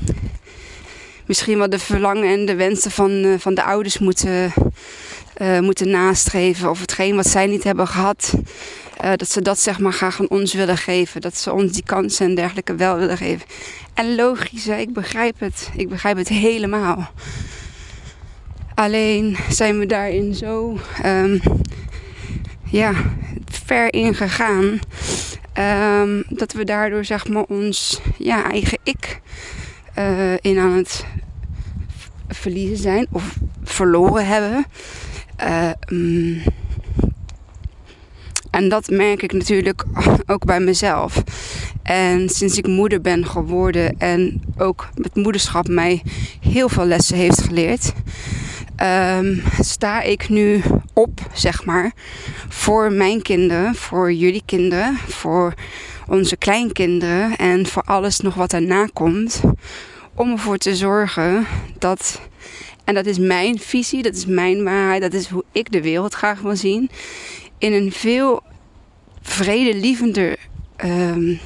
misschien 1.26 1.58
wat 1.58 1.72
de 1.72 1.80
verlangen 1.80 2.34
en 2.34 2.46
de 2.46 2.56
wensen 2.56 2.92
van, 2.92 3.12
uh, 3.12 3.34
van 3.38 3.54
de 3.54 3.64
ouders 3.64 4.00
moeten, 4.00 4.54
uh, 5.42 5.60
moeten 5.60 5.90
nastreven. 5.90 6.70
Of 6.70 6.80
hetgeen 6.80 7.16
wat 7.16 7.28
zij 7.28 7.48
niet 7.48 7.64
hebben 7.64 7.88
gehad. 7.88 8.34
Uh, 9.04 9.12
dat 9.16 9.30
ze 9.30 9.42
dat 9.42 9.60
zeg 9.60 9.80
maar 9.80 9.94
graag 9.94 10.20
aan 10.20 10.30
ons 10.30 10.54
willen 10.54 10.78
geven. 10.78 11.22
Dat 11.22 11.38
ze 11.38 11.54
ons 11.54 11.72
die 11.72 11.84
kansen 11.84 12.26
en 12.26 12.36
dergelijke 12.36 12.76
wel 12.76 12.98
willen 12.98 13.18
geven. 13.18 13.48
En 13.94 14.16
logisch, 14.16 14.66
hè, 14.66 14.78
ik 14.78 14.94
begrijp 14.94 15.40
het. 15.40 15.70
Ik 15.76 15.90
begrijp 15.90 16.18
het 16.18 16.28
helemaal. 16.28 17.12
Alleen 18.76 19.38
zijn 19.50 19.80
we 19.80 19.86
daarin 19.86 20.34
zo 20.34 20.80
um, 21.06 21.42
ja, 22.64 22.94
ver 23.46 23.94
in 23.94 24.16
gegaan. 24.16 24.80
Um, 25.60 26.24
dat 26.30 26.54
we 26.54 26.64
daardoor 26.64 27.06
zeg 27.06 27.28
maar 27.28 27.44
ons 27.44 28.02
ja, 28.18 28.52
eigen 28.52 28.78
ik 28.84 29.20
uh, 29.98 30.34
in 30.42 30.58
aan 30.60 30.72
het 30.72 31.06
verliezen 32.28 32.78
zijn 32.78 33.08
of 33.12 33.38
verloren 33.64 34.28
hebben. 34.28 34.66
Uh, 35.44 35.72
en 38.60 38.70
dat 38.70 38.90
merk 38.90 39.22
ik 39.22 39.34
natuurlijk 39.34 39.84
ook 40.32 40.46
bij 40.46 40.60
mezelf. 40.60 41.24
En 41.84 42.30
sinds 42.30 42.58
ik 42.58 42.68
moeder 42.68 43.02
ben 43.02 43.26
geworden 43.26 43.96
en 44.00 44.42
ook 44.58 44.90
met 44.96 45.16
moederschap 45.16 45.68
mij 45.68 46.02
heel 46.40 46.70
veel 46.70 46.86
lessen 46.86 47.18
heeft 47.18 47.42
geleerd, 47.42 47.94
um, 49.18 49.42
sta 49.60 50.02
ik 50.02 50.30
nu 50.30 50.62
op, 50.94 51.22
zeg 51.34 51.66
maar, 51.66 51.92
voor 52.48 52.92
mijn 52.92 53.22
kinderen, 53.22 53.76
voor 53.76 54.12
jullie 54.14 54.44
kinderen, 54.46 54.98
voor 55.08 55.54
onze 56.08 56.38
kleinkinderen 56.38 57.36
en 57.36 57.68
voor 57.68 57.84
alles 57.84 58.20
nog 58.20 58.34
wat 58.34 58.54
erna 58.54 58.88
komt. 58.94 59.42
Om 60.14 60.32
ervoor 60.32 60.58
te 60.58 60.76
zorgen 60.76 61.46
dat, 61.78 62.22
en 62.84 62.94
dat 62.94 63.06
is 63.06 63.18
mijn 63.18 63.60
visie, 63.60 64.02
dat 64.02 64.16
is 64.16 64.26
mijn 64.26 64.64
waarheid, 64.64 65.02
dat 65.02 65.14
is 65.14 65.28
hoe 65.28 65.44
ik 65.52 65.72
de 65.72 65.82
wereld 65.82 66.14
graag 66.14 66.40
wil 66.40 66.56
zien, 66.56 66.90
in 67.60 67.74
een 67.74 67.92
veel 67.92 68.44
vredelievender 69.22 70.38
um, 70.86 71.40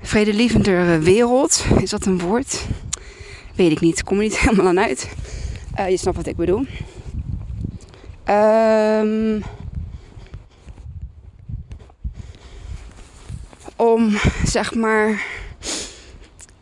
vredelievender 0.00 1.02
wereld. 1.02 1.64
Is 1.80 1.90
dat 1.90 2.06
een 2.06 2.18
woord? 2.18 2.66
Weet 3.54 3.70
ik 3.70 3.80
niet. 3.80 4.04
Kom 4.04 4.16
er 4.16 4.22
niet 4.22 4.38
helemaal 4.40 4.66
aan 4.66 4.80
uit. 4.80 5.08
Uh, 5.78 5.90
je 5.90 5.96
snapt 5.96 6.16
wat 6.16 6.26
ik 6.26 6.36
bedoel. 6.36 6.66
Um, 8.28 9.42
om 13.76 14.16
zeg 14.44 14.74
maar 14.74 15.24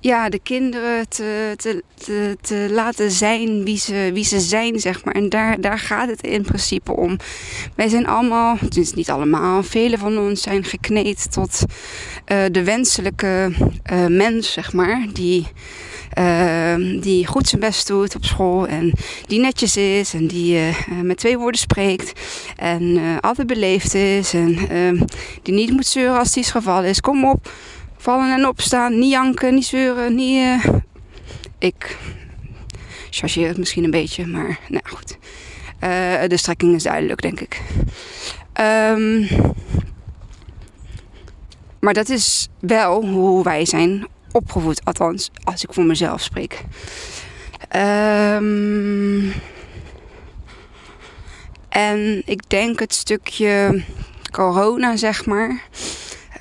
ja, 0.00 0.28
de 0.28 0.38
kinderen 0.38 1.09
te, 1.09 1.55
te, 1.57 1.83
te, 2.05 2.37
te, 2.40 2.69
laten 2.71 3.11
zijn 3.11 3.64
wie 3.64 3.78
ze, 3.78 4.11
wie 4.12 4.25
ze 4.25 4.40
zijn, 4.40 4.81
zeg 4.81 5.05
maar. 5.05 5.14
En 5.14 5.28
daar, 5.28 5.61
daar 5.61 5.78
gaat 5.78 6.09
het 6.09 6.23
in 6.23 6.43
principe 6.43 6.97
om. 6.97 7.17
Wij 7.75 7.88
zijn 7.88 8.07
allemaal, 8.07 8.57
het 8.61 8.76
is 8.76 8.93
niet 8.93 9.11
allemaal, 9.11 9.62
velen 9.62 9.99
van 9.99 10.19
ons 10.19 10.43
zijn 10.43 10.64
gekneed 10.64 11.33
tot 11.33 11.62
uh, 12.26 12.45
de 12.50 12.64
wenselijke 12.64 13.52
uh, 13.93 14.07
mens, 14.07 14.52
zeg 14.52 14.73
maar. 14.73 15.07
Die, 15.12 15.47
uh, 16.19 16.75
die 17.00 17.26
goed 17.26 17.49
zijn 17.49 17.61
best 17.61 17.87
doet 17.87 18.14
op 18.14 18.25
school 18.25 18.67
en 18.67 18.93
die 19.26 19.40
netjes 19.40 19.76
is 19.76 20.14
en 20.14 20.26
die 20.26 20.61
met 21.02 21.17
twee 21.17 21.38
woorden 21.38 21.61
spreekt 21.61 22.21
en 22.57 22.99
altijd 23.21 23.47
beleefd 23.47 23.95
is 23.95 24.35
en 24.35 24.59
die 25.43 25.55
niet 25.55 25.71
moet 25.71 25.87
zeuren 25.87 26.19
als 26.19 26.33
die 26.33 26.43
is 26.43 26.50
gevallen 26.50 26.88
is. 26.88 27.00
Kom 27.00 27.25
op 27.25 27.50
vallen 27.99 28.33
en 28.33 28.47
opstaan, 28.47 28.99
niet 28.99 29.11
janken, 29.11 29.55
niet 29.55 29.67
zeuren, 29.67 30.14
niet... 30.14 30.38
Uh... 30.38 30.64
Ik 31.59 31.97
chargeer 33.11 33.49
het 33.49 33.59
misschien 33.59 33.85
een 33.85 33.90
beetje, 33.90 34.26
maar 34.26 34.59
nou 34.69 34.83
goed. 34.88 35.19
Uh, 35.85 36.23
de 36.26 36.37
strekking 36.37 36.75
is 36.75 36.83
duidelijk, 36.83 37.23
denk 37.23 37.40
ik. 37.40 37.61
Um, 38.61 39.28
maar 41.81 41.95
dat 41.95 42.09
is 42.09 42.49
wel 42.61 43.05
hoe 43.07 43.45
wij 43.45 43.64
zijn 43.64 44.07
opgevoed, 44.33 44.85
althans 44.85 45.31
als 45.45 45.64
ik 45.64 45.73
voor 45.73 45.85
mezelf 45.85 46.23
spreek. 46.23 46.64
Um, 47.76 49.33
en 51.69 52.23
ik 52.25 52.50
denk 52.50 52.78
het 52.78 52.95
stukje 52.95 53.83
corona, 54.31 54.97
zeg 54.97 55.26
maar. 55.26 55.62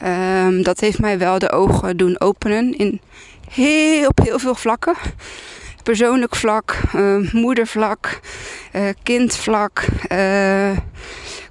Um, 0.03 0.63
dat 0.63 0.79
heeft 0.79 0.99
mij 0.99 1.17
wel 1.17 1.39
de 1.39 1.51
ogen 1.51 1.97
doen 1.97 2.19
openen 2.19 2.77
in 2.77 3.01
heel, 3.51 4.07
op 4.07 4.19
heel 4.23 4.39
veel 4.39 4.55
vlakken. 4.55 4.95
Persoonlijk 5.83 6.35
vlak, 6.35 6.75
uh, 6.95 7.31
moedervlak, 7.31 8.19
uh, 8.73 8.81
kindvlak, 9.03 9.85
uh, 10.11 10.77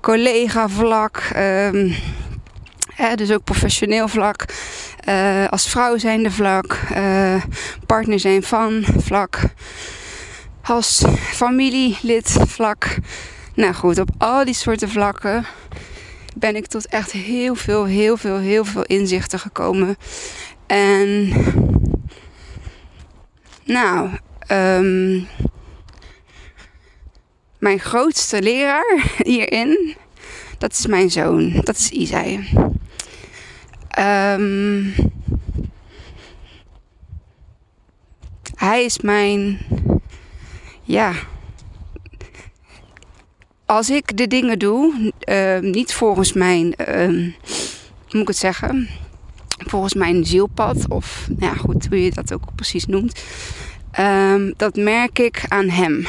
collega-vlak. 0.01 1.23
Um, 1.37 1.95
dus 3.15 3.33
ook 3.33 3.45
professioneel 3.45 4.09
vlak. 4.09 4.45
als 5.51 5.69
vrouw 5.69 5.99
zijnde 5.99 6.31
vlak. 6.31 6.79
partner 7.87 8.21
zijn 8.21 8.43
van 8.43 8.85
vlak. 8.99 9.41
Als 10.63 11.05
familielid 11.19 12.37
vlak. 12.47 12.97
Nou 13.55 13.75
goed, 13.75 13.99
op 13.99 14.09
al 14.19 14.45
die 14.45 14.55
soorten 14.55 14.89
vlakken 14.89 15.47
ben 16.39 16.57
ik 16.57 16.67
tot 16.67 16.87
echt 16.87 17.13
heel 17.13 17.55
veel, 17.55 17.85
heel 17.85 18.17
veel, 18.17 18.39
heel 18.39 18.65
veel 18.65 18.85
inzichten 18.85 19.39
gekomen. 19.39 19.97
En 20.67 21.33
nou, 23.65 24.11
um, 24.51 25.27
mijn 27.59 27.79
grootste 27.81 28.43
leraar 28.43 29.05
hierin, 29.17 29.97
dat 30.59 30.73
is 30.73 30.87
mijn 30.87 31.11
zoon. 31.11 31.61
Dat 31.65 31.77
is 31.77 31.91
Isai. 31.91 32.49
Um, 33.99 34.95
hij 38.55 38.85
is 38.85 38.99
mijn, 38.99 39.59
ja, 40.83 41.13
als 43.67 43.91
ik 43.91 44.17
de 44.17 44.27
dingen 44.27 44.59
doe, 44.59 45.13
uh, 45.29 45.59
niet 45.59 45.95
volgens 45.95 46.33
mijn, 46.33 46.75
uh, 46.89 47.33
moet 48.11 48.23
ik 48.23 48.29
het 48.29 48.37
zeggen, 48.37 48.89
volgens 49.59 49.95
mijn 49.95 50.25
zielpad, 50.25 50.89
of 50.89 51.27
nou 51.29 51.53
ja, 51.53 51.59
goed, 51.59 51.87
hoe 51.87 52.03
je 52.03 52.11
dat 52.11 52.33
ook 52.33 52.55
precies 52.55 52.87
noemt, 52.87 53.23
um, 54.01 54.55
dat 54.57 54.77
merk 54.77 55.19
ik 55.19 55.45
aan 55.49 55.69
hem. 55.69 56.07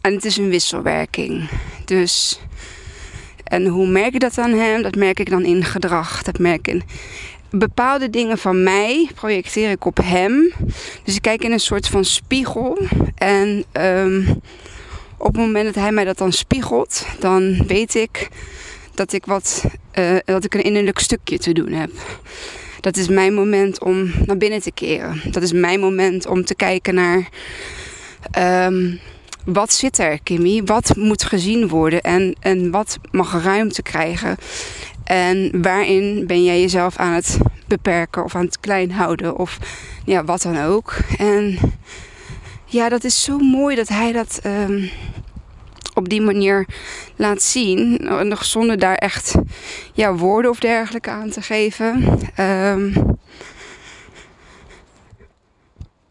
En 0.00 0.14
het 0.14 0.24
is 0.24 0.36
een 0.36 0.48
wisselwerking. 0.48 1.48
Dus, 1.84 2.40
en 3.44 3.66
hoe 3.66 3.86
merk 3.86 4.14
ik 4.14 4.20
dat 4.20 4.38
aan 4.38 4.52
hem? 4.52 4.82
Dat 4.82 4.94
merk 4.94 5.20
ik 5.20 5.30
dan 5.30 5.44
in 5.44 5.64
gedrag. 5.64 6.22
Dat 6.22 6.38
merk 6.38 6.68
ik 6.68 6.74
in 6.74 6.82
bepaalde 7.50 8.10
dingen 8.10 8.38
van 8.38 8.62
mij 8.62 9.10
projecteer 9.14 9.70
ik 9.70 9.84
op 9.84 9.98
hem. 10.02 10.52
Dus 11.04 11.14
ik 11.14 11.22
kijk 11.22 11.44
in 11.44 11.52
een 11.52 11.60
soort 11.60 11.88
van 11.88 12.04
spiegel. 12.04 12.78
En 13.14 13.64
um, 13.72 14.40
op 15.16 15.26
het 15.26 15.36
moment 15.36 15.64
dat 15.64 15.74
hij 15.74 15.92
mij 15.92 16.04
dat 16.04 16.18
dan 16.18 16.32
spiegelt, 16.32 17.06
dan 17.18 17.66
weet 17.66 17.94
ik 17.94 18.28
dat 18.94 19.12
ik 19.12 19.26
wat 19.26 19.64
uh, 19.98 20.16
dat 20.24 20.44
ik 20.44 20.54
een 20.54 20.62
innerlijk 20.62 20.98
stukje 20.98 21.38
te 21.38 21.52
doen 21.52 21.72
heb. 21.72 21.90
Dat 22.80 22.96
is 22.96 23.08
mijn 23.08 23.34
moment 23.34 23.80
om 23.80 24.10
naar 24.26 24.36
binnen 24.36 24.60
te 24.60 24.70
keren. 24.70 25.20
Dat 25.30 25.42
is 25.42 25.52
mijn 25.52 25.80
moment 25.80 26.26
om 26.26 26.44
te 26.44 26.54
kijken 26.54 26.94
naar 26.94 27.28
um, 28.66 29.00
wat 29.44 29.72
zit 29.72 29.98
er, 29.98 30.20
Kimmy? 30.22 30.62
Wat 30.64 30.96
moet 30.96 31.24
gezien 31.24 31.68
worden 31.68 32.00
en, 32.00 32.36
en 32.40 32.70
wat 32.70 32.98
mag 33.10 33.42
ruimte 33.42 33.82
krijgen? 33.82 34.36
En 35.06 35.62
waarin 35.62 36.26
ben 36.26 36.44
jij 36.44 36.60
jezelf 36.60 36.96
aan 36.96 37.12
het 37.12 37.38
beperken 37.66 38.24
of 38.24 38.34
aan 38.34 38.44
het 38.44 38.60
klein 38.60 38.92
houden 38.92 39.36
of 39.36 39.58
ja, 40.04 40.24
wat 40.24 40.42
dan 40.42 40.60
ook. 40.60 40.96
En 41.18 41.58
ja, 42.64 42.88
dat 42.88 43.04
is 43.04 43.22
zo 43.22 43.38
mooi 43.38 43.76
dat 43.76 43.88
hij 43.88 44.12
dat 44.12 44.40
um, 44.46 44.90
op 45.94 46.08
die 46.08 46.20
manier 46.20 46.66
laat 47.16 47.42
zien. 47.42 47.98
Nog 48.28 48.44
zonder 48.44 48.78
daar 48.78 48.94
echt 48.94 49.34
ja, 49.92 50.14
woorden 50.14 50.50
of 50.50 50.58
dergelijke 50.58 51.10
aan 51.10 51.30
te 51.30 51.42
geven. 51.42 52.18
Um, 52.40 53.16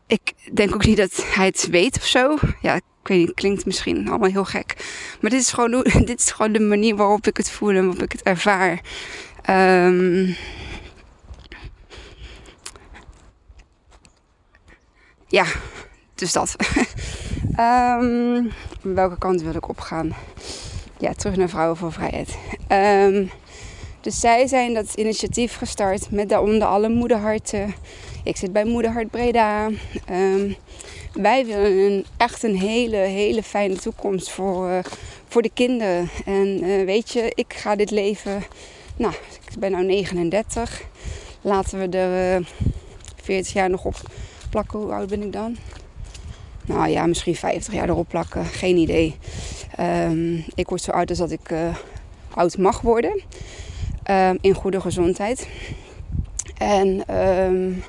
ik 0.07 0.33
denk 0.53 0.73
ook 0.73 0.85
niet 0.85 0.97
dat 0.97 1.25
hij 1.33 1.45
het 1.45 1.67
weet 1.71 1.97
of 1.97 2.05
zo. 2.05 2.37
Ja, 2.61 2.79
ik 3.05 3.11
weet 3.11 3.25
niet, 3.25 3.33
klinkt 3.33 3.65
misschien 3.65 4.09
allemaal 4.09 4.29
heel 4.29 4.45
gek. 4.45 4.75
Maar 5.21 5.31
dit 5.31 5.39
is 5.41 5.51
gewoon, 5.51 5.71
dit 6.05 6.19
is 6.19 6.31
gewoon 6.31 6.51
de 6.51 6.59
manier 6.59 6.95
waarop 6.95 7.27
ik 7.27 7.37
het 7.37 7.51
voel 7.51 7.69
en 7.69 7.85
waarop 7.85 8.03
ik 8.03 8.11
het 8.11 8.23
ervaar. 8.23 8.81
Um, 9.49 10.35
ja, 15.27 15.45
dus 16.15 16.33
dat. 16.33 16.55
um, 17.59 18.51
welke 18.81 19.17
kant 19.17 19.41
wil 19.41 19.55
ik 19.55 19.69
opgaan? 19.69 20.15
Ja, 20.97 21.13
terug 21.13 21.35
naar 21.35 21.49
Vrouwen 21.49 21.77
voor 21.77 21.91
Vrijheid. 21.91 22.37
Um, 22.69 23.29
dus 24.01 24.19
zij 24.19 24.47
zijn 24.47 24.73
dat 24.73 24.93
initiatief 24.93 25.55
gestart 25.55 26.11
met 26.11 26.29
daaronder 26.29 26.67
alle 26.67 26.89
moederharten. 26.89 27.75
Ik 28.23 28.37
zit 28.37 28.53
bij 28.53 28.65
Moederhart 28.65 29.09
Breda. 29.11 29.69
Wij 31.15 31.45
willen 31.45 31.71
een, 31.71 32.05
echt 32.17 32.43
een 32.43 32.57
hele, 32.57 32.97
hele 32.97 33.43
fijne 33.43 33.75
toekomst 33.75 34.31
voor, 34.31 34.69
uh, 34.69 34.79
voor 35.27 35.41
de 35.41 35.51
kinderen. 35.53 36.09
En 36.25 36.63
uh, 36.63 36.85
weet 36.85 37.11
je, 37.11 37.31
ik 37.35 37.53
ga 37.53 37.75
dit 37.75 37.91
leven. 37.91 38.43
Nou, 38.97 39.13
ik 39.51 39.59
ben 39.59 39.71
nu 39.71 39.85
39. 39.85 40.83
Laten 41.41 41.79
we 41.79 41.97
er 41.97 42.39
uh, 42.39 42.45
40 43.21 43.53
jaar 43.53 43.69
nog 43.69 43.85
op 43.85 43.95
plakken. 44.49 44.79
Hoe 44.79 44.91
oud 44.91 45.09
ben 45.09 45.23
ik 45.23 45.33
dan? 45.33 45.57
Nou 46.65 46.89
ja, 46.89 47.05
misschien 47.05 47.35
50 47.35 47.73
jaar 47.73 47.89
erop 47.89 48.07
plakken. 48.07 48.45
Geen 48.45 48.77
idee. 48.77 49.15
Um, 49.79 50.45
ik 50.55 50.69
word 50.69 50.81
zo 50.81 50.91
oud 50.91 51.09
als 51.09 51.17
dat 51.17 51.31
ik 51.31 51.53
oud 52.33 52.57
mag 52.57 52.81
worden. 52.81 53.21
Um, 54.11 54.37
in 54.41 54.53
goede 54.53 54.81
gezondheid. 54.81 55.47
En, 56.57 57.15
um, 57.17 57.83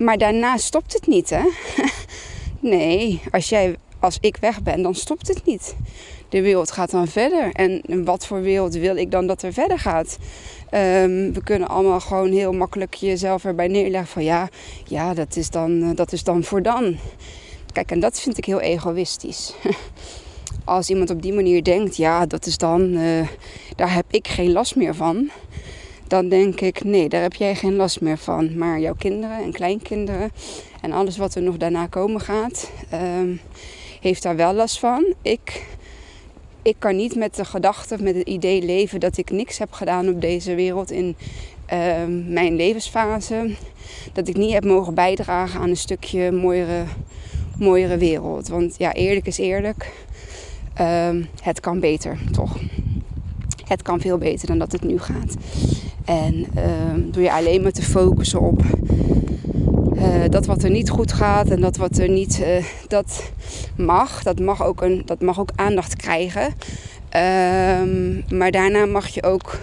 maar 0.00 0.18
daarna 0.18 0.56
stopt 0.56 0.92
het 0.92 1.06
niet, 1.06 1.30
hè? 1.30 1.42
nee, 2.70 3.22
als, 3.30 3.48
jij, 3.48 3.76
als 3.98 4.18
ik 4.20 4.36
weg 4.36 4.62
ben, 4.62 4.82
dan 4.82 4.94
stopt 4.94 5.28
het 5.28 5.44
niet. 5.44 5.74
De 6.28 6.42
wereld 6.42 6.70
gaat 6.70 6.90
dan 6.90 7.08
verder. 7.08 7.52
En 7.52 8.04
wat 8.04 8.26
voor 8.26 8.40
wereld 8.42 8.74
wil 8.74 8.96
ik 8.96 9.10
dan 9.10 9.26
dat 9.26 9.42
er 9.42 9.52
verder 9.52 9.78
gaat? 9.78 10.18
Um, 10.74 11.32
we 11.32 11.40
kunnen 11.44 11.68
allemaal 11.68 12.00
gewoon 12.00 12.32
heel 12.32 12.52
makkelijk 12.52 12.94
jezelf 12.94 13.44
erbij 13.44 13.68
neerleggen 13.68 14.10
van 14.10 14.24
ja, 14.24 14.48
ja 14.84 15.14
dat, 15.14 15.36
is 15.36 15.50
dan, 15.50 15.70
uh, 15.70 15.90
dat 15.94 16.12
is 16.12 16.24
dan 16.24 16.44
voor 16.44 16.62
dan. 16.62 16.96
Kijk, 17.72 17.90
en 17.90 18.00
dat 18.00 18.20
vind 18.20 18.38
ik 18.38 18.44
heel 18.44 18.60
egoïstisch. 18.60 19.54
Als 20.64 20.90
iemand 20.90 21.10
op 21.10 21.22
die 21.22 21.32
manier 21.32 21.64
denkt, 21.64 21.96
ja, 21.96 22.26
dat 22.26 22.46
is 22.46 22.58
dan, 22.58 22.80
uh, 22.80 23.28
daar 23.76 23.94
heb 23.94 24.04
ik 24.10 24.28
geen 24.28 24.52
last 24.52 24.76
meer 24.76 24.94
van. 24.94 25.30
Dan 26.10 26.28
denk 26.28 26.60
ik, 26.60 26.84
nee, 26.84 27.08
daar 27.08 27.22
heb 27.22 27.34
jij 27.34 27.54
geen 27.54 27.76
last 27.76 28.00
meer 28.00 28.18
van. 28.18 28.58
Maar 28.58 28.80
jouw 28.80 28.94
kinderen 28.94 29.42
en 29.42 29.52
kleinkinderen 29.52 30.30
en 30.80 30.92
alles 30.92 31.16
wat 31.16 31.34
er 31.34 31.42
nog 31.42 31.56
daarna 31.56 31.86
komen 31.86 32.20
gaat, 32.20 32.70
um, 33.18 33.40
heeft 34.00 34.22
daar 34.22 34.36
wel 34.36 34.52
last 34.52 34.78
van. 34.78 35.14
Ik 35.22 35.66
ik 36.62 36.76
kan 36.78 36.96
niet 36.96 37.14
met 37.14 37.34
de 37.34 37.44
gedachte, 37.44 38.02
met 38.02 38.14
het 38.14 38.28
idee 38.28 38.62
leven 38.62 39.00
dat 39.00 39.16
ik 39.16 39.30
niks 39.30 39.58
heb 39.58 39.72
gedaan 39.72 40.08
op 40.08 40.20
deze 40.20 40.54
wereld 40.54 40.90
in 40.90 41.16
ehm, 41.66 42.32
mijn 42.32 42.56
levensfase. 42.56 43.54
Dat 44.12 44.28
ik 44.28 44.36
niet 44.36 44.52
heb 44.52 44.64
mogen 44.64 44.94
bijdragen 44.94 45.60
aan 45.60 45.68
een 45.68 45.76
stukje 45.76 46.32
mooiere, 46.32 46.84
mooiere 47.58 47.96
wereld. 47.96 48.48
Want 48.48 48.74
ja, 48.78 48.92
eerlijk 48.92 49.26
is 49.26 49.38
eerlijk. 49.38 49.92
Ehm, 50.74 51.22
het 51.42 51.60
kan 51.60 51.80
beter, 51.80 52.18
toch? 52.32 52.56
Het 53.70 53.82
kan 53.82 54.00
veel 54.00 54.18
beter 54.18 54.46
dan 54.46 54.58
dat 54.58 54.72
het 54.72 54.84
nu 54.84 54.98
gaat. 54.98 55.36
En 56.04 56.46
ehm, 56.54 57.10
door 57.10 57.22
je 57.22 57.32
alleen 57.32 57.62
maar 57.62 57.72
te 57.72 57.82
focussen 57.82 58.40
op 58.40 58.62
uh, 60.00 60.24
dat 60.28 60.46
wat 60.46 60.62
er 60.62 60.70
niet 60.70 60.90
goed 60.90 61.12
gaat 61.12 61.50
en 61.50 61.60
dat 61.60 61.76
wat 61.76 61.98
er 61.98 62.08
niet, 62.08 62.40
uh, 62.40 62.64
dat 62.88 63.32
mag, 63.76 64.22
dat 64.22 64.40
mag 64.40 64.64
ook, 64.64 64.82
een, 64.82 65.02
dat 65.04 65.20
mag 65.20 65.40
ook 65.40 65.50
aandacht 65.54 65.96
krijgen. 65.96 66.42
Um, 66.42 68.24
maar 68.38 68.50
daarna 68.50 68.86
mag 68.86 69.08
je 69.08 69.22
ook 69.22 69.58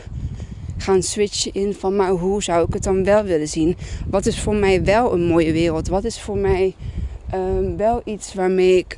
gaan 0.78 1.04
switchen 1.04 1.54
in 1.54 1.74
van, 1.74 1.96
maar 1.96 2.10
hoe 2.10 2.44
zou 2.44 2.68
ik 2.68 2.74
het 2.74 2.84
dan 2.84 3.04
wel 3.04 3.24
willen 3.24 3.48
zien? 3.48 3.78
Wat 4.10 4.26
is 4.26 4.40
voor 4.40 4.56
mij 4.56 4.84
wel 4.84 5.14
een 5.14 5.26
mooie 5.26 5.52
wereld? 5.52 5.88
Wat 5.88 6.04
is 6.04 6.20
voor 6.20 6.38
mij 6.38 6.76
um, 7.34 7.78
wel 7.78 8.02
iets 8.06 8.34
waarmee 8.34 8.78
ik 8.78 8.98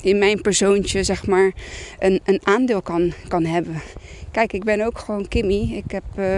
in 0.00 0.18
mijn 0.18 0.40
persoontje, 0.40 1.02
zeg 1.02 1.26
maar, 1.26 1.52
een, 1.98 2.20
een 2.24 2.40
aandeel 2.42 2.82
kan, 2.82 3.12
kan 3.28 3.44
hebben? 3.44 3.82
Kijk, 4.38 4.52
ik 4.52 4.64
ben 4.64 4.80
ook 4.80 4.98
gewoon 4.98 5.28
Kimmy. 5.28 5.72
Ik 5.74 5.90
heb, 5.90 6.04
uh, 6.18 6.36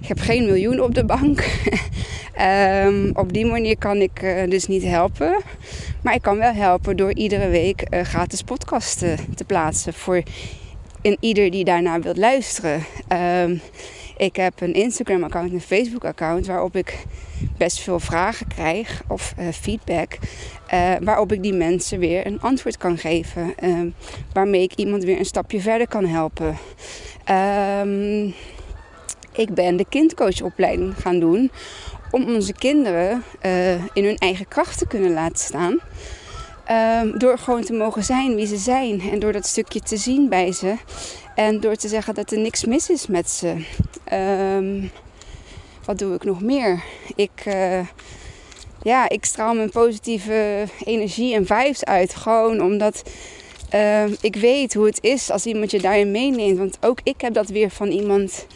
ik 0.00 0.06
heb 0.06 0.18
geen 0.18 0.44
miljoen 0.44 0.80
op 0.80 0.94
de 0.94 1.04
bank. 1.04 1.44
Um, 2.84 3.10
op 3.22 3.32
die 3.32 3.46
manier 3.46 3.78
kan 3.78 3.96
ik 3.96 4.22
uh, 4.22 4.50
dus 4.50 4.66
niet 4.66 4.82
helpen. 4.82 5.36
Maar 6.02 6.14
ik 6.14 6.22
kan 6.22 6.38
wel 6.38 6.52
helpen 6.52 6.96
door 6.96 7.14
iedere 7.14 7.48
week 7.48 7.86
uh, 7.90 8.00
gratis 8.00 8.42
podcasten 8.42 9.18
te 9.34 9.44
plaatsen 9.44 9.92
voor 9.92 10.22
in 11.00 11.16
ieder 11.20 11.50
die 11.50 11.64
daarna 11.64 12.00
wilt 12.00 12.16
luisteren. 12.16 12.84
Um, 13.42 13.60
ik 14.16 14.36
heb 14.36 14.60
een 14.60 14.74
Instagram-account 14.74 15.48
en 15.48 15.54
een 15.54 15.60
Facebook-account 15.60 16.46
waarop 16.46 16.76
ik 16.76 17.04
best 17.56 17.80
veel 17.80 18.00
vragen 18.00 18.46
krijg 18.46 19.02
of 19.08 19.34
uh, 19.38 19.48
feedback. 19.48 20.18
waarop 21.00 21.32
ik 21.32 21.42
die 21.42 21.52
mensen 21.52 21.98
weer 21.98 22.26
een 22.26 22.40
antwoord 22.40 22.76
kan 22.76 22.98
geven. 22.98 23.54
Ehm, 23.56 23.88
waarmee 24.32 24.62
ik 24.62 24.74
iemand 24.74 25.04
weer 25.04 25.18
een 25.18 25.24
stapje 25.24 25.60
verder 25.60 25.88
kan 25.88 26.06
helpen. 26.06 26.56
ik 29.32 29.54
ben 29.54 29.76
de 29.76 29.86
kindcoachopleiding 29.88 30.94
gaan 31.00 31.20
doen 31.20 31.50
om 32.10 32.34
onze 32.34 32.52
kinderen 32.52 33.22
uh, 33.42 33.72
in 33.72 34.04
hun 34.04 34.16
eigen 34.16 34.48
kracht 34.48 34.78
te 34.78 34.86
kunnen 34.86 35.12
laten 35.12 35.38
staan. 35.38 35.80
Um, 36.70 37.18
door 37.18 37.38
gewoon 37.38 37.62
te 37.62 37.72
mogen 37.72 38.04
zijn 38.04 38.34
wie 38.34 38.46
ze 38.46 38.56
zijn 38.56 39.00
en 39.00 39.18
door 39.18 39.32
dat 39.32 39.46
stukje 39.46 39.80
te 39.80 39.96
zien 39.96 40.28
bij 40.28 40.52
ze 40.52 40.74
en 41.36 41.60
door 41.60 41.74
te 41.76 41.88
zeggen 41.88 42.14
dat 42.14 42.30
er 42.30 42.38
niks 42.38 42.64
mis 42.64 42.90
is 42.90 43.06
met 43.06 43.30
ze. 43.30 43.64
Um, 44.12 44.90
wat 45.84 45.98
doe 45.98 46.14
ik 46.14 46.24
nog 46.24 46.40
meer? 46.40 46.82
Ik, 47.16 47.44
uh, 47.46 47.80
ja, 48.82 49.08
ik 49.08 49.24
straal 49.24 49.54
mijn 49.54 49.70
positieve 49.70 50.64
energie 50.84 51.34
en 51.34 51.46
vibes 51.46 51.84
uit. 51.84 52.14
Gewoon 52.14 52.60
omdat 52.60 53.02
uh, 53.74 54.04
ik 54.20 54.36
weet 54.36 54.74
hoe 54.74 54.86
het 54.86 54.98
is 55.02 55.30
als 55.30 55.46
iemand 55.46 55.70
je 55.70 55.80
daarin 55.80 56.10
meeneemt. 56.10 56.58
Want 56.58 56.76
ook 56.80 56.98
ik 57.02 57.20
heb 57.20 57.34
dat 57.34 57.48
weer 57.48 57.70
van 57.70 57.88
iemand 57.88 58.46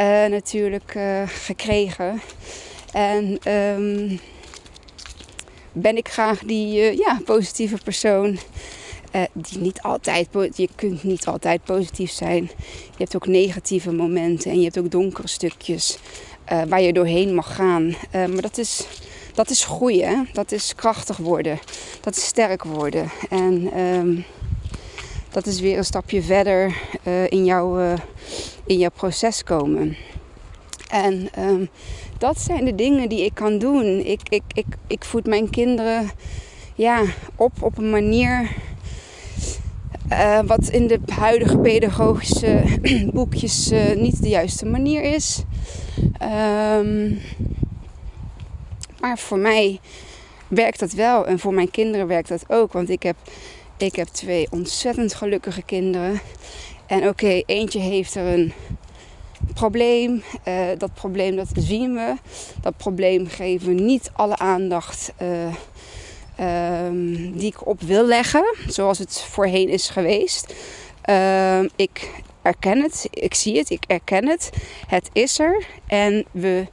uh, 0.00 0.26
natuurlijk 0.26 0.98
gekregen. 1.26 2.20
En 2.92 3.38
um, 3.52 4.20
ben 5.72 5.96
ik 5.96 6.08
graag 6.08 6.38
die 6.38 6.96
ja, 6.96 7.20
positieve 7.24 7.78
persoon. 7.84 8.38
Uh, 9.14 9.22
die 9.32 9.58
niet 9.58 9.82
altijd, 9.82 10.28
je 10.54 10.68
kunt 10.74 11.02
niet 11.02 11.26
altijd 11.26 11.64
positief 11.64 12.10
zijn. 12.10 12.42
Je 12.64 12.96
hebt 12.96 13.16
ook 13.16 13.26
negatieve 13.26 13.92
momenten 13.92 14.50
en 14.50 14.58
je 14.58 14.64
hebt 14.64 14.78
ook 14.78 14.90
donkere 14.90 15.28
stukjes 15.28 15.98
uh, 16.52 16.62
waar 16.68 16.80
je 16.80 16.92
doorheen 16.92 17.34
mag 17.34 17.54
gaan. 17.54 17.94
maar 18.12 18.40
dat 18.40 18.58
is, 18.58 18.86
dat 19.34 19.50
is 19.50 19.64
groeien, 19.64 20.28
dat 20.32 20.52
is 20.52 20.74
krachtig 20.74 21.16
worden, 21.16 21.58
dat 22.00 22.16
is 22.16 22.24
sterk 22.24 22.64
worden. 22.64 23.10
En 23.28 23.80
um, 23.80 24.24
dat 25.30 25.46
is 25.46 25.60
weer 25.60 25.78
een 25.78 25.84
stapje 25.84 26.22
verder 26.22 26.76
in, 27.28 27.44
jouw, 27.44 27.96
in 28.66 28.78
jouw 28.78 28.90
proces 28.90 29.42
komen. 29.42 29.96
En 30.90 31.28
um, 31.38 31.68
dat 32.18 32.40
zijn 32.40 32.64
de 32.64 32.74
dingen 32.74 33.08
die 33.08 33.24
ik 33.24 33.34
kan 33.34 33.58
doen. 33.58 33.84
Ik, 33.84 34.20
ik, 34.28 34.42
ik, 34.52 34.66
ik 34.86 35.04
voed 35.04 35.26
mijn 35.26 35.50
kinderen 35.50 36.10
ja, 36.74 37.02
op 37.36 37.52
op 37.60 37.78
een 37.78 37.90
manier. 37.90 38.50
Uh, 40.12 40.40
wat 40.46 40.68
in 40.68 40.86
de 40.86 41.00
huidige 41.06 41.58
pedagogische 41.58 42.62
boekjes 43.14 43.72
uh, 43.72 43.96
niet 43.96 44.22
de 44.22 44.28
juiste 44.28 44.66
manier 44.66 45.02
is. 45.02 45.42
Um, 46.78 47.18
maar 49.00 49.18
voor 49.18 49.38
mij 49.38 49.80
werkt 50.48 50.78
dat 50.78 50.92
wel 50.92 51.26
en 51.26 51.38
voor 51.38 51.54
mijn 51.54 51.70
kinderen 51.70 52.06
werkt 52.06 52.28
dat 52.28 52.44
ook. 52.48 52.72
Want 52.72 52.90
ik 52.90 53.02
heb, 53.02 53.16
ik 53.76 53.96
heb 53.96 54.06
twee 54.06 54.46
ontzettend 54.50 55.14
gelukkige 55.14 55.62
kinderen. 55.62 56.20
En 56.86 57.08
oké, 57.08 57.42
eentje 57.46 57.78
heeft 57.78 58.14
er 58.14 58.26
een 58.26 58.52
probleem. 59.54 60.22
Uh, 60.48 60.66
dat 60.78 60.94
probleem 60.94 61.36
dat 61.36 61.48
zien 61.54 61.94
we. 61.94 62.14
Dat 62.60 62.76
probleem 62.76 63.26
geven 63.26 63.68
we 63.68 63.82
niet 63.82 64.10
alle 64.12 64.36
aandacht 64.36 65.12
uh, 65.22 65.54
um, 66.40 67.32
die 67.38 67.46
ik 67.46 67.66
op 67.66 67.80
wil 67.80 68.06
leggen. 68.06 68.54
Zoals 68.66 68.98
het 68.98 69.20
voorheen 69.20 69.68
is 69.68 69.88
geweest. 69.88 70.54
Uh, 71.10 71.62
ik 71.76 72.10
erken 72.42 72.82
het. 72.82 73.08
Ik 73.10 73.34
zie 73.34 73.58
het. 73.58 73.70
Ik 73.70 73.84
erken 73.86 74.28
het. 74.28 74.50
Het 74.86 75.08
is 75.12 75.38
er. 75.38 75.64
En 75.86 76.24
we 76.30 76.66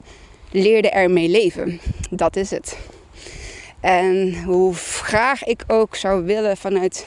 leerden 0.52 0.94
ermee 0.94 1.30
leven. 1.30 1.80
Dat 2.10 2.36
is 2.36 2.50
het. 2.50 2.78
En 3.80 4.44
hoe 4.44 4.74
graag 4.76 5.44
ik 5.44 5.64
ook 5.68 5.96
zou 5.96 6.26
willen 6.26 6.58
vanuit 6.58 7.06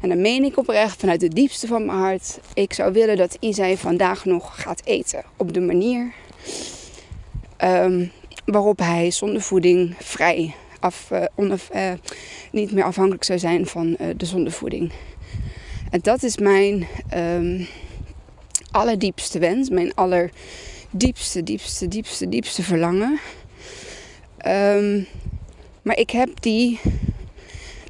en 0.00 0.08
dan 0.08 0.20
meen 0.20 0.44
ik 0.44 0.58
oprecht 0.58 1.00
vanuit 1.00 1.20
het 1.20 1.34
diepste 1.34 1.66
van 1.66 1.86
mijn 1.86 1.98
hart. 1.98 2.38
Ik 2.54 2.72
zou 2.72 2.92
willen 2.92 3.16
dat 3.16 3.36
Isai 3.40 3.76
vandaag 3.76 4.24
nog 4.24 4.62
gaat 4.62 4.82
eten. 4.84 5.24
Op 5.36 5.52
de 5.52 5.60
manier 5.60 6.12
um, 7.64 8.12
waarop 8.44 8.78
hij 8.78 9.10
zonder 9.10 9.42
voeding 9.42 9.94
vrij 9.98 10.54
af, 10.80 11.10
uh, 11.12 11.24
onder, 11.34 11.62
uh, 11.74 11.92
niet 12.52 12.72
meer 12.72 12.84
afhankelijk 12.84 13.24
zou 13.24 13.38
zijn 13.38 13.66
van 13.66 13.86
uh, 13.86 14.06
de 14.16 14.26
zondevoeding. 14.26 14.92
En 15.90 16.00
dat 16.02 16.22
is 16.22 16.38
mijn 16.38 16.86
um, 17.14 17.66
allerdiepste 18.70 19.38
wens, 19.38 19.68
mijn 19.68 19.94
allerdiepste, 19.94 21.42
diepste, 21.42 21.88
diepste, 21.88 22.28
diepste 22.28 22.62
verlangen. 22.62 23.20
Um, 24.46 25.06
maar 25.82 25.98
ik 25.98 26.10
heb 26.10 26.40
die 26.40 26.80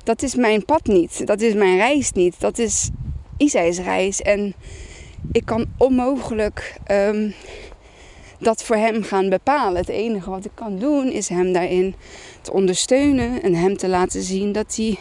dat 0.06 0.22
is 0.22 0.34
mijn 0.34 0.64
pad 0.64 0.86
niet. 0.86 1.26
Dat 1.26 1.40
is 1.40 1.54
mijn 1.54 1.76
reis 1.76 2.12
niet. 2.12 2.40
Dat 2.40 2.58
is 2.58 2.90
Isai's 3.36 3.78
reis. 3.78 4.22
En 4.22 4.54
ik 5.32 5.44
kan 5.44 5.66
onmogelijk 5.76 6.76
um, 6.90 7.34
dat 8.38 8.62
voor 8.62 8.76
hem 8.76 9.02
gaan 9.02 9.28
bepalen. 9.28 9.76
Het 9.76 9.88
enige 9.88 10.30
wat 10.30 10.44
ik 10.44 10.50
kan 10.54 10.78
doen 10.78 11.10
is 11.10 11.28
hem 11.28 11.52
daarin 11.52 11.94
te 12.40 12.52
ondersteunen 12.52 13.42
en 13.42 13.54
hem 13.54 13.76
te 13.76 13.88
laten 13.88 14.22
zien 14.22 14.52
dat 14.52 14.76
hij 14.76 14.98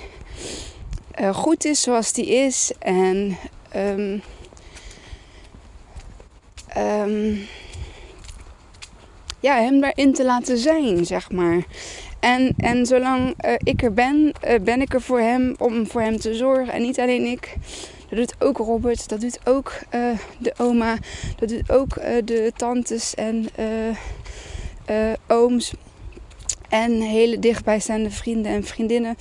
uh, 1.21 1.35
goed 1.35 1.65
is 1.65 1.81
zoals 1.81 2.11
hij 2.15 2.25
is. 2.25 2.71
En 2.79 3.37
um, 3.75 4.21
um, 6.77 7.47
ja, 9.39 9.55
hem 9.55 9.79
daarin 9.79 10.13
te 10.13 10.25
laten 10.25 10.57
zijn, 10.57 11.05
zeg 11.05 11.31
maar. 11.31 11.63
En, 12.19 12.53
en 12.57 12.85
zolang 12.85 13.33
uh, 13.45 13.53
ik 13.57 13.83
er 13.83 13.93
ben, 13.93 14.33
uh, 14.47 14.59
ben 14.61 14.81
ik 14.81 14.93
er 14.93 15.01
voor 15.01 15.19
hem 15.19 15.55
om 15.57 15.87
voor 15.87 16.01
hem 16.01 16.17
te 16.17 16.33
zorgen. 16.33 16.73
En 16.73 16.81
niet 16.81 16.99
alleen 16.99 17.25
ik. 17.25 17.55
Dat 18.09 18.17
doet 18.17 18.35
ook 18.39 18.57
Robert. 18.57 19.09
Dat 19.09 19.21
doet 19.21 19.39
ook 19.43 19.73
uh, 19.95 20.17
de 20.37 20.53
oma. 20.57 20.97
Dat 21.37 21.49
doet 21.49 21.71
ook 21.71 21.93
de 22.25 22.51
tantes 22.55 23.15
en 23.15 23.49
ooms. 25.27 25.73
En 26.69 27.01
hele 27.01 27.39
dichtbijstaande 27.39 28.11
vrienden 28.11 28.51
en 28.51 28.63
vriendinnen. 28.63 29.15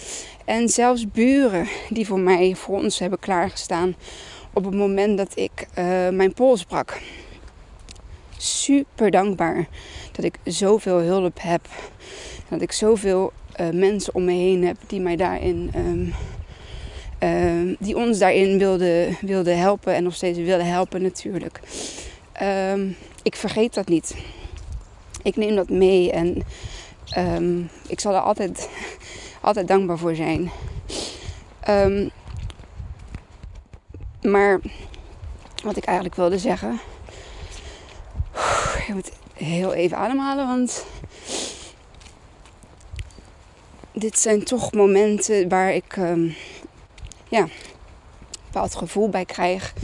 En 0.44 0.68
zelfs 0.68 1.11
buren 1.11 1.68
die 1.88 2.07
voor 2.07 2.18
mij, 2.18 2.55
voor 2.55 2.79
ons 2.79 2.99
hebben 2.99 3.18
klaargestaan. 3.18 3.94
Op 4.53 4.64
het 4.64 4.75
moment 4.75 5.18
dat 5.18 5.37
ik 5.37 5.66
mijn 6.11 6.33
pols 6.33 6.64
brak. 6.64 7.01
Super 8.37 9.11
dankbaar 9.11 9.68
dat 10.12 10.25
ik 10.25 10.38
zoveel 10.44 10.99
hulp 10.99 11.38
heb 11.40 11.68
dat 12.49 12.61
ik 12.61 12.73
zoveel 12.73 13.33
mensen 13.73 14.14
om 14.14 14.25
me 14.25 14.33
heen 14.33 14.64
heb 14.64 14.77
die 14.87 15.01
mij 15.01 15.16
daarin. 15.16 15.70
Um, 15.77 16.14
uh, 17.25 17.77
die 17.79 17.97
ons 17.97 18.19
daarin 18.19 18.59
wilden 18.59 19.17
wilde 19.21 19.51
helpen 19.51 19.95
en 19.95 20.03
nog 20.03 20.15
steeds 20.15 20.39
willen 20.39 20.67
helpen 20.67 21.03
natuurlijk. 21.03 21.61
Um, 22.43 22.97
ik 23.23 23.37
vergeet 23.37 23.75
dat 23.75 23.89
niet. 23.89 24.17
Ik 25.23 25.37
neem 25.37 25.55
dat 25.55 25.69
mee 25.69 26.13
en 26.13 26.43
um, 27.19 27.71
ik 27.89 28.01
zal 28.01 28.15
er 28.15 28.21
altijd, 28.21 28.69
altijd 29.41 29.69
dankbaar 29.69 29.99
voor 29.99 30.15
zijn. 30.15 30.51
Maar 34.23 34.61
wat 35.63 35.77
ik 35.77 35.85
eigenlijk 35.85 36.17
wilde 36.17 36.39
zeggen. 36.39 36.81
Ik 38.87 38.95
moet 38.95 39.13
heel 39.35 39.75
even 39.75 39.97
ademhalen, 39.97 40.47
want 40.47 40.87
dit 43.93 44.19
zijn 44.19 44.45
toch 44.45 44.73
momenten 44.73 45.49
waar 45.49 45.75
ik 45.75 45.97
ja, 47.29 47.41
een 47.41 47.51
bepaald 48.47 48.75
gevoel 48.75 49.09
bij 49.09 49.25
krijg. 49.25 49.75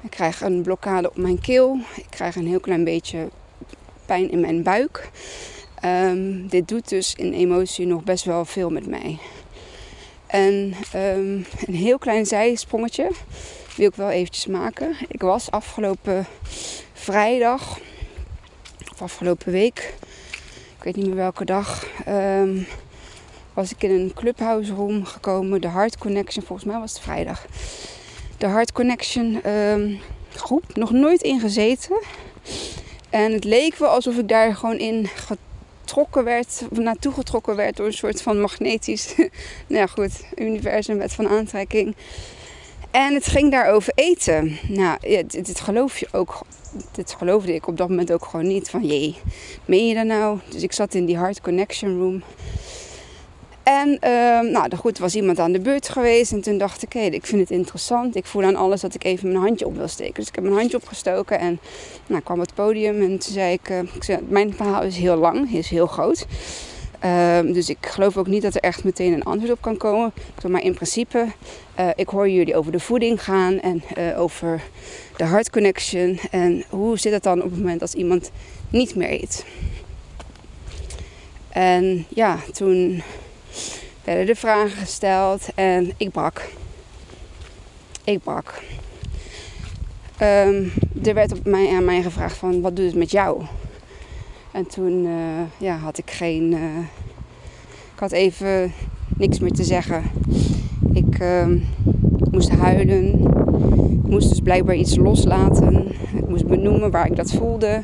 Ik 0.00 0.10
krijg 0.10 0.40
een 0.40 0.62
blokkade 0.62 1.08
op 1.08 1.16
mijn 1.16 1.40
keel. 1.40 1.78
Ik 1.96 2.06
krijg 2.10 2.36
een 2.36 2.46
heel 2.46 2.60
klein 2.60 2.84
beetje 2.84 3.28
pijn 4.06 4.30
in 4.30 4.40
mijn 4.40 4.62
buik. 4.62 5.10
Um, 5.84 6.48
dit 6.48 6.68
doet 6.68 6.88
dus 6.88 7.14
in 7.14 7.32
emotie 7.32 7.86
nog 7.86 8.04
best 8.04 8.24
wel 8.24 8.44
veel 8.44 8.70
met 8.70 8.86
mij. 8.86 9.18
En 10.26 10.74
um, 10.94 11.46
een 11.66 11.74
heel 11.74 11.98
klein 11.98 12.26
zijsprongetje 12.26 13.10
wil 13.76 13.88
ik 13.88 13.94
wel 13.94 14.10
eventjes 14.10 14.46
maken. 14.46 14.96
Ik 15.08 15.20
was 15.20 15.50
afgelopen 15.50 16.26
vrijdag, 16.92 17.78
of 18.92 19.02
afgelopen 19.02 19.52
week, 19.52 19.94
ik 20.76 20.84
weet 20.84 20.96
niet 20.96 21.06
meer 21.06 21.14
welke 21.14 21.44
dag, 21.44 21.86
um, 22.08 22.66
was 23.54 23.70
ik 23.70 23.82
in 23.82 23.90
een 23.90 24.12
clubhouse 24.14 24.74
room 24.74 25.04
gekomen. 25.04 25.60
De 25.60 25.68
Heart 25.68 25.98
Connection, 25.98 26.44
volgens 26.44 26.68
mij 26.68 26.78
was 26.78 26.92
het 26.92 27.02
vrijdag. 27.02 27.46
De 28.38 28.46
Heart 28.46 28.72
Connection 28.72 29.50
um, 29.50 30.00
groep, 30.34 30.76
nog 30.76 30.90
nooit 30.90 31.22
in 31.22 31.40
gezeten. 31.40 32.00
En 33.10 33.32
het 33.32 33.44
leek 33.44 33.76
wel 33.76 33.88
alsof 33.88 34.18
ik 34.18 34.28
daar 34.28 34.56
gewoon 34.56 34.78
in 34.78 35.06
getrokken 35.06 36.24
werd, 36.24 36.62
of 36.70 36.78
naartoe 36.78 37.12
getrokken 37.12 37.56
werd 37.56 37.76
door 37.76 37.86
een 37.86 37.92
soort 37.92 38.22
van 38.22 38.40
magnetisch, 38.40 39.14
nou 39.16 39.30
ja 39.80 39.86
goed, 39.86 40.24
universum, 40.36 40.98
wet 40.98 41.12
van 41.12 41.28
aantrekking. 41.28 41.94
En 42.90 43.14
het 43.14 43.26
ging 43.26 43.50
daar 43.50 43.70
over 43.70 43.92
eten. 43.94 44.58
Nou, 44.68 44.98
ja, 45.00 45.22
dit, 45.22 45.46
dit, 45.46 45.60
geloof 45.60 45.98
je 45.98 46.08
ook. 46.12 46.40
Dit 46.92 47.14
geloofde 47.18 47.54
ik 47.54 47.66
op 47.66 47.76
dat 47.76 47.88
moment 47.88 48.12
ook 48.12 48.24
gewoon 48.24 48.46
niet. 48.46 48.70
Van 48.70 48.86
jee, 48.86 49.16
meen 49.64 49.86
je 49.86 49.94
dat 49.94 50.04
nou? 50.04 50.38
Dus 50.48 50.62
ik 50.62 50.72
zat 50.72 50.94
in 50.94 51.04
die 51.04 51.18
Heart 51.18 51.40
Connection 51.40 51.98
Room. 51.98 52.22
En 53.62 53.88
uh, 53.88 54.52
nou, 54.52 54.76
goed, 54.76 54.98
was 54.98 55.14
iemand 55.14 55.38
aan 55.38 55.52
de 55.52 55.60
beurt 55.60 55.88
geweest. 55.88 56.32
En 56.32 56.40
toen 56.40 56.58
dacht 56.58 56.82
ik, 56.82 56.92
hé, 56.92 57.00
ik 57.00 57.26
vind 57.26 57.40
het 57.40 57.50
interessant. 57.50 58.16
Ik 58.16 58.26
voel 58.26 58.42
aan 58.42 58.56
alles 58.56 58.80
dat 58.80 58.94
ik 58.94 59.04
even 59.04 59.28
mijn 59.28 59.44
handje 59.44 59.66
op 59.66 59.76
wil 59.76 59.88
steken. 59.88 60.14
Dus 60.14 60.28
ik 60.28 60.34
heb 60.34 60.44
mijn 60.44 60.56
handje 60.56 60.76
opgestoken 60.76 61.38
en 61.38 61.60
nou, 62.06 62.22
kwam 62.22 62.40
het 62.40 62.54
podium. 62.54 63.00
En 63.00 63.08
toen 63.18 63.32
zei 63.32 63.52
ik, 63.52 63.68
uh, 63.70 63.78
ik 63.78 64.04
zei, 64.04 64.18
mijn 64.28 64.54
verhaal 64.54 64.82
is 64.82 64.96
heel 64.96 65.16
lang, 65.16 65.52
is 65.54 65.68
heel 65.68 65.86
groot. 65.86 66.26
Uh, 67.04 67.40
dus 67.40 67.68
ik 67.68 67.86
geloof 67.86 68.16
ook 68.16 68.26
niet 68.26 68.42
dat 68.42 68.54
er 68.54 68.60
echt 68.60 68.84
meteen 68.84 69.12
een 69.12 69.22
antwoord 69.22 69.52
op 69.52 69.60
kan 69.60 69.76
komen. 69.76 70.12
Maar 70.48 70.62
in 70.62 70.74
principe, 70.74 71.26
uh, 71.80 71.88
ik 71.94 72.08
hoor 72.08 72.28
jullie 72.28 72.56
over 72.56 72.72
de 72.72 72.80
voeding 72.80 73.24
gaan 73.24 73.60
en 73.60 73.82
uh, 73.98 74.20
over 74.20 74.62
de 75.16 75.24
heart 75.24 75.50
connection. 75.50 76.18
En 76.30 76.64
hoe 76.68 76.98
zit 76.98 77.12
het 77.12 77.22
dan 77.22 77.42
op 77.42 77.50
het 77.50 77.58
moment 77.58 77.80
als 77.80 77.94
iemand 77.94 78.30
niet 78.70 78.94
meer 78.94 79.10
eet? 79.10 79.44
En 81.48 82.06
ja, 82.08 82.38
toen 82.52 83.02
werden 84.04 84.26
de 84.26 84.34
vragen 84.34 84.76
gesteld 84.76 85.48
en 85.54 85.92
ik 85.96 86.10
brak. 86.10 86.48
Ik 88.04 88.22
brak. 88.22 88.62
Um, 90.22 90.72
er 91.02 91.14
werd 91.14 91.32
op 91.32 91.44
mij, 91.44 91.74
aan 91.74 91.84
mij 91.84 92.02
gevraagd 92.02 92.36
van 92.36 92.60
wat 92.60 92.76
doet 92.76 92.86
het 92.86 92.94
met 92.94 93.10
jou? 93.10 93.42
En 94.52 94.66
toen 94.66 95.04
uh, 95.04 95.40
ja, 95.58 95.76
had 95.76 95.98
ik 95.98 96.10
geen. 96.10 96.52
Uh, 96.52 96.78
ik 97.94 97.98
had 97.98 98.12
even 98.12 98.72
niks 99.16 99.38
meer 99.38 99.52
te 99.52 99.64
zeggen. 99.64 100.02
Ik 100.92 101.18
uh, 101.18 101.46
moest 102.30 102.50
huilen. 102.50 103.20
Ik 103.92 104.10
moest 104.10 104.28
dus 104.28 104.40
blijkbaar 104.40 104.74
iets 104.74 104.96
loslaten. 104.96 105.86
Ik 106.16 106.28
moest 106.28 106.46
benoemen 106.46 106.90
waar 106.90 107.06
ik 107.06 107.16
dat 107.16 107.32
voelde. 107.32 107.82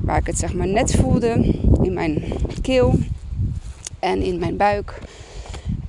Waar 0.00 0.18
ik 0.18 0.26
het 0.26 0.38
zeg 0.38 0.54
maar 0.54 0.68
net 0.68 0.94
voelde. 0.94 1.54
In 1.82 1.94
mijn 1.94 2.22
keel 2.62 2.98
en 3.98 4.22
in 4.22 4.38
mijn 4.38 4.56
buik. 4.56 4.98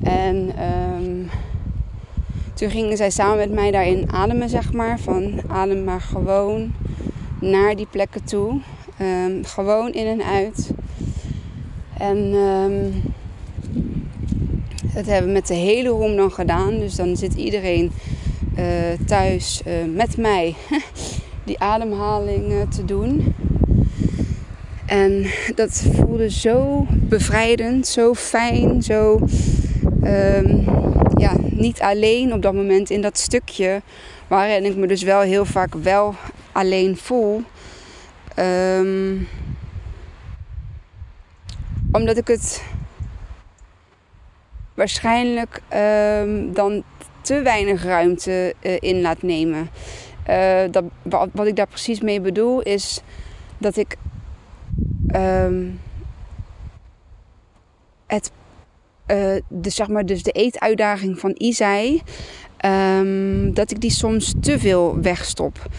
En 0.03 0.51
um, 0.63 1.29
toen 2.53 2.69
gingen 2.69 2.97
zij 2.97 3.09
samen 3.09 3.37
met 3.37 3.51
mij 3.51 3.71
daarin 3.71 4.11
ademen, 4.11 4.49
zeg 4.49 4.73
maar. 4.73 4.99
Van 4.99 5.41
adem 5.47 5.83
maar 5.83 6.01
gewoon 6.01 6.73
naar 7.41 7.75
die 7.75 7.87
plekken 7.91 8.23
toe. 8.23 8.59
Um, 9.01 9.45
gewoon 9.45 9.91
in 9.91 10.05
en 10.05 10.23
uit. 10.23 10.71
En 11.97 12.17
um, 12.33 13.03
dat 14.93 15.05
hebben 15.05 15.27
we 15.27 15.33
met 15.33 15.47
de 15.47 15.53
hele 15.53 15.89
room 15.89 16.15
dan 16.15 16.31
gedaan. 16.31 16.79
Dus 16.79 16.95
dan 16.95 17.17
zit 17.17 17.33
iedereen 17.33 17.91
uh, 18.57 18.65
thuis 19.05 19.61
uh, 19.67 19.73
met 19.95 20.17
mij 20.17 20.55
die 21.45 21.59
ademhaling 21.59 22.69
te 22.69 22.85
doen. 22.85 23.33
En 24.85 25.25
dat 25.55 25.83
voelde 25.93 26.29
zo 26.29 26.85
bevrijdend, 26.89 27.87
zo 27.87 28.13
fijn, 28.13 28.83
zo 28.83 29.19
um, 30.07 30.65
ja, 31.17 31.33
niet 31.39 31.81
alleen 31.81 32.33
op 32.33 32.41
dat 32.41 32.53
moment 32.53 32.89
in 32.89 33.01
dat 33.01 33.17
stukje 33.17 33.81
waarin 34.27 34.65
ik 34.65 34.75
me 34.75 34.87
dus 34.87 35.03
wel 35.03 35.21
heel 35.21 35.45
vaak 35.45 35.73
wel 35.73 36.15
alleen 36.51 36.97
voel. 36.97 37.41
Um, 38.39 39.27
omdat 41.91 42.17
ik 42.17 42.27
het 42.27 42.63
waarschijnlijk 44.73 45.61
um, 45.73 46.53
dan 46.53 46.83
te 47.21 47.41
weinig 47.41 47.83
ruimte 47.83 48.53
uh, 48.61 48.77
in 48.79 49.01
laat 49.01 49.21
nemen. 49.21 49.69
Uh, 50.29 50.63
dat, 50.71 50.83
wat, 51.31 51.47
ik 51.47 51.55
daar 51.55 51.67
precies 51.67 52.01
mee 52.01 52.21
bedoel 52.21 52.61
is 52.61 53.01
dat 53.57 53.77
ik 53.77 53.95
um, 55.15 55.79
het, 58.07 58.31
de, 59.47 59.69
zeg 59.69 59.87
maar, 59.87 60.05
dus 60.05 60.23
de 60.23 60.31
eetuitdaging 60.31 61.19
van 61.19 61.31
Isai, 61.37 62.01
dat 63.53 63.71
ik 63.71 63.81
die 63.81 63.91
soms 63.91 64.33
te 64.41 64.59
veel 64.59 65.01
wegstop. 65.01 65.69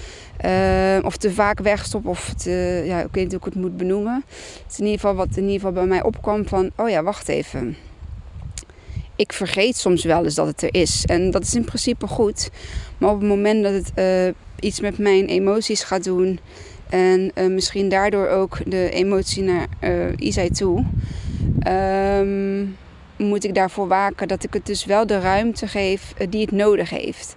Uh, 0.45 0.99
of 1.03 1.17
te 1.17 1.33
vaak 1.33 1.61
wegstop 1.61 2.07
of 2.07 2.35
te, 2.35 2.83
ja, 2.87 3.01
ik 3.01 3.09
weet 3.11 3.23
niet 3.23 3.33
hoe 3.33 3.39
ik 3.39 3.45
het 3.45 3.55
moet 3.55 3.77
benoemen. 3.77 4.25
Het 4.63 4.73
is 4.73 4.79
in 4.79 4.85
ieder 4.85 5.01
geval 5.01 5.15
wat 5.15 5.37
in 5.37 5.43
ieder 5.43 5.55
geval 5.55 5.73
bij 5.73 5.87
mij 5.87 6.03
opkwam 6.03 6.47
van, 6.47 6.71
oh 6.77 6.89
ja, 6.89 7.03
wacht 7.03 7.29
even. 7.29 7.77
Ik 9.17 9.33
vergeet 9.33 9.77
soms 9.77 10.05
wel 10.05 10.25
eens 10.25 10.35
dat 10.35 10.47
het 10.47 10.63
er 10.63 10.75
is. 10.75 11.05
En 11.07 11.31
dat 11.31 11.43
is 11.43 11.55
in 11.55 11.65
principe 11.65 12.07
goed. 12.07 12.51
Maar 12.99 13.11
op 13.11 13.21
het 13.21 13.29
moment 13.29 13.63
dat 13.63 13.73
het 13.73 13.93
uh, 13.95 14.35
iets 14.61 14.81
met 14.81 14.99
mijn 14.99 15.27
emoties 15.27 15.83
gaat 15.83 16.05
doen... 16.05 16.41
en 16.89 17.31
uh, 17.35 17.47
misschien 17.47 17.89
daardoor 17.89 18.29
ook 18.29 18.59
de 18.67 18.91
emotie 18.91 19.43
naar 19.43 19.67
Isai 20.17 20.51
toe... 20.51 20.85
Um, 21.69 22.77
moet 23.19 23.45
ik 23.45 23.55
daarvoor 23.55 23.89
waken 23.89 24.29
dat 24.29 24.45
ik 24.45 24.53
het 24.53 24.67
dus 24.67 24.85
wel 24.85 25.07
de 25.07 25.21
ruimte 25.21 25.67
geef 25.67 26.15
die 26.29 26.41
het 26.41 26.51
nodig 26.51 26.91
heeft. 26.91 27.35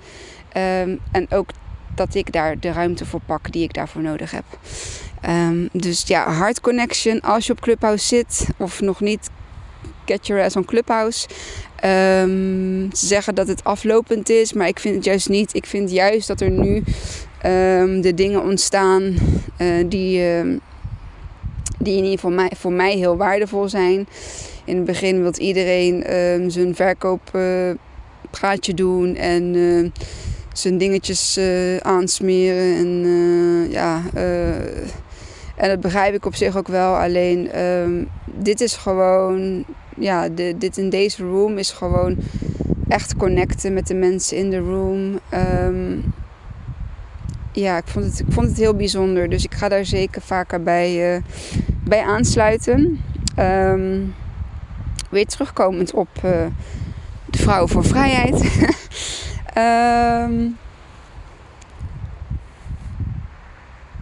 Um, 0.58 1.00
en 1.12 1.26
ook 1.30 1.50
dat 1.96 2.16
ik 2.16 2.32
daar 2.32 2.60
de 2.60 2.72
ruimte 2.72 3.06
voor 3.06 3.22
pak 3.26 3.52
die 3.52 3.64
ik 3.64 3.74
daarvoor 3.74 4.02
nodig 4.02 4.32
heb. 4.32 4.44
Um, 5.30 5.70
dus 5.72 6.04
ja, 6.06 6.32
hard 6.32 6.62
connection. 6.62 7.22
Als 7.22 7.46
je 7.46 7.52
op 7.52 7.62
Clubhouse 7.62 8.08
zit 8.08 8.48
of 8.58 8.82
nog 8.82 9.00
niet, 9.00 9.30
get 10.06 10.28
your 10.28 10.44
ass 10.44 10.56
on 10.56 10.66
Clubhouse. 10.66 11.28
Um, 11.86 12.90
ze 12.94 13.06
zeggen 13.06 13.36
dat 13.36 13.48
het 13.48 13.64
aflopend 13.64 14.30
is, 14.30 14.54
maar 14.54 14.68
ik 14.68 14.80
vind 14.80 14.96
het 14.96 15.06
juist 15.06 15.30
niet. 15.30 15.54
Ik 15.54 15.66
vind 15.66 15.92
juist 15.92 16.28
dat 16.28 16.42
er 16.42 16.50
nu 16.50 16.84
de 18.02 18.12
dingen 18.16 18.44
ontstaan 18.44 19.16
uh, 19.58 19.86
die, 19.90 20.22
die 21.84 21.98
in 21.98 22.04
ieder 22.04 22.20
geval 22.20 22.32
mij, 22.32 22.52
voor 22.58 22.74
mij 22.74 22.96
heel 22.96 23.18
waardevol 23.18 23.70
zijn. 23.70 24.08
In 24.66 24.76
het 24.76 24.86
begin 24.86 25.22
wil 25.22 25.34
iedereen 25.38 26.04
zijn 26.52 26.76
verkooppraatje 26.76 28.74
doen 28.74 29.16
en 29.16 29.56
zijn 30.54 30.78
dingetjes 30.78 31.38
uh, 31.38 31.78
aansmeren. 31.78 32.76
En 32.78 32.88
uh, 33.06 33.72
ja, 33.72 34.02
uh, 34.16 34.56
en 35.56 35.70
dat 35.70 35.80
begrijp 35.80 36.14
ik 36.14 36.26
op 36.26 36.36
zich 36.36 36.58
ook 36.58 36.68
wel. 36.68 36.96
Alleen 36.96 37.60
um, 37.62 38.08
dit 38.26 38.62
is 38.62 38.76
gewoon, 38.76 39.66
ja, 39.98 40.30
dit 40.58 40.78
in 40.78 40.90
deze 40.90 41.24
room 41.24 41.58
is 41.58 41.72
gewoon 41.72 42.18
echt 42.88 43.16
connecten 43.16 43.74
met 43.74 43.88
de 43.88 43.94
mensen 43.94 44.38
in 44.38 44.50
de 44.50 44.60
room. 44.60 45.20
Ja, 47.54 47.78
ik 47.78 47.88
vond, 47.88 48.06
het, 48.06 48.20
ik 48.20 48.26
vond 48.30 48.48
het 48.48 48.58
heel 48.58 48.76
bijzonder. 48.76 49.30
Dus 49.30 49.44
ik 49.44 49.54
ga 49.54 49.70
daar 49.70 49.86
zeker 49.86 50.22
vaker 50.22 50.64
bij, 50.64 51.22
bij 51.84 52.04
aansluiten. 52.04 53.02
Um, 53.40 54.16
weer 55.10 55.26
terugkomend 55.26 55.94
op 55.94 56.10
de 57.26 57.38
Vrouwen 57.38 57.70
voor 57.70 57.86
Vrijheid. 57.86 58.70
Um, 59.58 60.58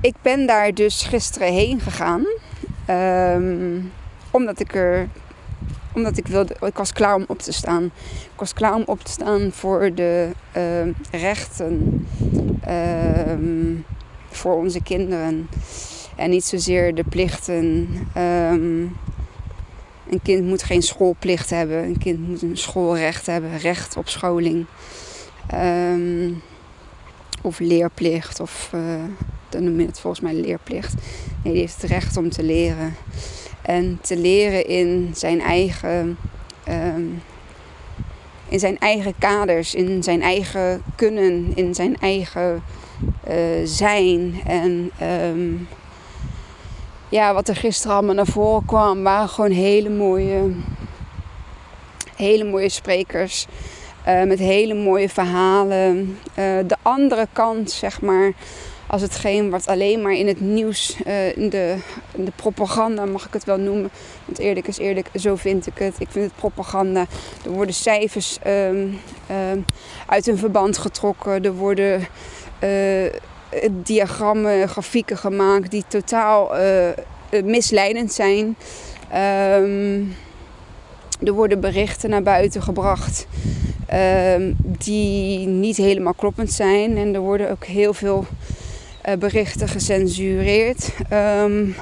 ik 0.09 0.15
ben 0.21 0.47
daar 0.47 0.73
dus 0.73 1.03
gisteren 1.03 1.53
heen 1.53 1.79
gegaan. 1.79 2.25
Um, 2.89 3.91
omdat 4.31 4.59
ik 4.59 4.75
er 4.75 5.07
omdat 5.93 6.17
ik 6.17 6.27
wilde, 6.27 6.55
ik 6.61 6.77
was 6.77 6.93
klaar 6.93 7.15
om 7.15 7.23
op 7.27 7.39
te 7.39 7.51
staan. 7.51 7.83
Ik 8.33 8.39
was 8.39 8.53
klaar 8.53 8.73
om 8.73 8.83
op 8.85 9.03
te 9.03 9.11
staan 9.11 9.51
voor 9.51 9.93
de 9.93 10.29
rechten 11.11 12.07
voor 14.29 14.55
onze 14.55 14.81
kinderen. 14.83 15.49
En 16.19 16.29
niet 16.29 16.43
zozeer 16.43 16.95
de 16.95 17.03
plichten. 17.03 17.89
Um, 18.17 18.97
een 20.09 20.21
kind 20.23 20.45
moet 20.45 20.63
geen 20.63 20.81
schoolplicht 20.81 21.49
hebben. 21.49 21.83
Een 21.83 21.97
kind 21.97 22.27
moet 22.27 22.41
een 22.41 22.57
schoolrecht 22.57 23.25
hebben. 23.25 23.57
Recht 23.57 23.97
op 23.97 24.09
scholing. 24.09 24.65
Um, 25.53 26.41
of 27.41 27.59
leerplicht. 27.59 28.39
Of 28.39 28.71
uh, 28.75 28.81
dan 29.49 29.63
noem 29.63 29.79
je 29.79 29.85
het 29.85 29.99
volgens 29.99 30.21
mij 30.21 30.33
leerplicht. 30.33 30.93
Nee, 31.43 31.53
die 31.53 31.61
heeft 31.61 31.81
het 31.81 31.91
recht 31.91 32.17
om 32.17 32.29
te 32.29 32.43
leren. 32.43 32.95
En 33.61 33.99
te 34.01 34.17
leren 34.17 34.67
in 34.67 35.11
zijn 35.13 35.41
eigen, 35.41 36.17
um, 36.69 37.21
in 38.49 38.59
zijn 38.59 38.79
eigen 38.79 39.13
kaders, 39.19 39.75
in 39.75 40.03
zijn 40.03 40.21
eigen 40.21 40.81
kunnen, 40.95 41.51
in 41.55 41.75
zijn 41.75 41.97
eigen 41.99 42.63
uh, 43.29 43.35
zijn. 43.63 44.41
En 44.45 44.91
ja, 47.09 47.33
wat 47.33 47.47
er 47.47 47.55
gisteren 47.55 47.95
allemaal 47.95 48.15
naar 48.15 48.25
voren 48.25 48.65
kwam, 48.65 49.03
waren 49.03 49.29
gewoon 49.29 49.51
hele 49.51 49.89
mooie, 49.89 50.51
hele 52.15 52.43
mooie 52.43 52.69
sprekers. 52.69 53.47
Uh, 54.07 54.23
met 54.23 54.39
hele 54.39 54.73
mooie 54.73 55.09
verhalen. 55.09 56.17
Uh, 56.29 56.57
de 56.67 56.75
andere 56.81 57.27
kant, 57.33 57.71
zeg 57.71 58.01
maar, 58.01 58.33
als 58.87 59.01
hetgeen 59.01 59.49
wat 59.49 59.67
alleen 59.67 60.01
maar 60.01 60.13
in 60.13 60.27
het 60.27 60.41
nieuws, 60.41 60.97
uh, 61.07 61.37
in, 61.37 61.49
de, 61.49 61.77
de 62.15 62.31
propaganda 62.35 63.05
mag 63.05 63.25
ik 63.25 63.33
het 63.33 63.43
wel 63.43 63.57
noemen. 63.57 63.89
Want 64.25 64.39
eerlijk 64.39 64.67
is 64.67 64.77
eerlijk, 64.77 65.09
zo 65.15 65.35
vind 65.35 65.67
ik 65.67 65.77
het. 65.77 65.95
Ik 65.99 66.07
vind 66.11 66.25
het 66.25 66.35
propaganda. 66.35 67.05
Er 67.45 67.51
worden 67.51 67.75
cijfers 67.75 68.37
um, 68.47 68.99
um, 69.51 69.65
uit 70.05 70.25
hun 70.25 70.37
verband 70.37 70.77
getrokken. 70.77 71.43
Er 71.43 71.53
worden 71.53 72.07
diagrammen, 73.71 74.69
grafieken 74.69 75.17
gemaakt 75.17 75.71
die 75.71 75.83
totaal 75.87 76.59
uh, 76.59 76.89
misleidend 77.43 78.13
zijn. 78.13 78.55
Um, 79.61 80.15
er 81.23 81.33
worden 81.33 81.59
berichten 81.59 82.09
naar 82.09 82.23
buiten 82.23 82.61
gebracht 82.61 83.27
die 84.63 85.47
niet 85.47 85.77
helemaal 85.77 86.13
kloppend 86.13 86.51
zijn. 86.51 86.97
En 86.97 87.13
er 87.13 87.19
worden 87.19 87.51
ook 87.51 87.65
heel 87.65 87.93
veel 87.93 88.25
berichten 89.19 89.67
gecensureerd. 89.67 90.89
Um, 91.13 91.75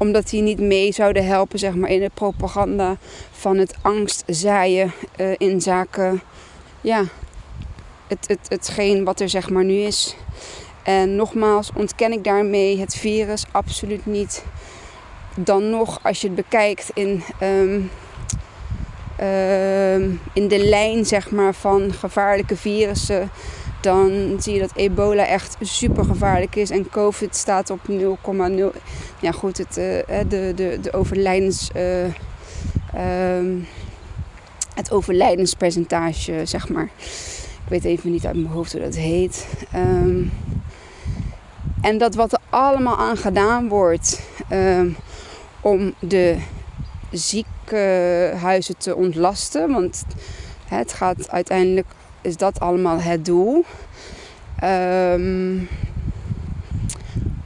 omdat 0.00 0.28
die 0.28 0.42
niet 0.42 0.60
mee 0.60 0.92
zouden 0.92 1.26
helpen 1.26 1.58
zeg 1.58 1.74
maar, 1.74 1.90
in 1.90 2.00
de 2.00 2.10
propaganda 2.14 2.96
van 3.30 3.56
het 3.56 3.74
angstzaaien 3.82 4.92
uh, 5.16 5.34
in 5.38 5.60
zaken 5.60 6.22
ja, 6.80 7.04
het, 8.06 8.28
het, 8.28 8.46
hetgeen 8.48 9.04
wat 9.04 9.20
er 9.20 9.28
zeg 9.28 9.50
maar, 9.50 9.64
nu 9.64 9.74
is. 9.74 10.16
En 10.82 11.16
nogmaals 11.16 11.70
ontken 11.74 12.12
ik 12.12 12.24
daarmee 12.24 12.80
het 12.80 12.94
virus 12.94 13.44
absoluut 13.50 14.06
niet. 14.06 14.44
Dan 15.36 15.70
nog 15.70 16.00
als 16.02 16.20
je 16.20 16.26
het 16.26 16.36
bekijkt 16.36 16.90
in, 16.94 17.22
um, 17.42 17.90
um, 19.20 20.20
in 20.32 20.48
de 20.48 20.58
lijn 20.58 21.06
zeg 21.06 21.30
maar, 21.30 21.54
van 21.54 21.92
gevaarlijke 21.92 22.56
virussen 22.56 23.30
dan 23.80 24.36
zie 24.38 24.54
je 24.54 24.60
dat 24.60 24.72
ebola 24.74 25.26
echt 25.26 25.56
super 25.60 26.04
gevaarlijk 26.04 26.56
is. 26.56 26.70
En 26.70 26.90
COVID 26.90 27.36
staat 27.36 27.70
op 27.70 27.80
0,0. 27.88 28.80
Ja, 29.20 29.32
goed, 29.32 29.58
het, 29.58 29.78
uh, 29.78 30.18
de, 30.28 30.52
de, 30.54 30.78
de 30.82 30.92
overlijdens. 30.92 31.70
Uh, 31.76 32.04
um, 33.36 33.66
het 34.74 34.90
overlijdenspercentage, 34.90 36.40
zeg 36.44 36.68
maar. 36.68 36.90
Ik 37.64 37.68
weet 37.68 37.84
even 37.84 38.10
niet 38.10 38.26
uit 38.26 38.36
mijn 38.36 38.52
hoofd 38.52 38.72
hoe 38.72 38.80
dat 38.80 38.96
heet. 38.96 39.46
Um, 39.76 40.32
en 41.80 41.98
dat 41.98 42.14
wat 42.14 42.32
er 42.32 42.40
allemaal 42.48 42.96
aan 42.96 43.16
gedaan 43.16 43.68
wordt 43.68 44.20
um, 44.52 44.96
om 45.60 45.94
de 45.98 46.38
ziekenhuizen 47.10 48.76
te 48.78 48.96
ontlasten. 48.96 49.70
Want 49.70 50.04
het 50.66 50.92
gaat 50.92 51.30
uiteindelijk 51.30 51.86
is 52.20 52.36
dat 52.36 52.60
allemaal 52.60 53.00
het 53.00 53.24
doel. 53.24 53.64
Um, 54.64 55.68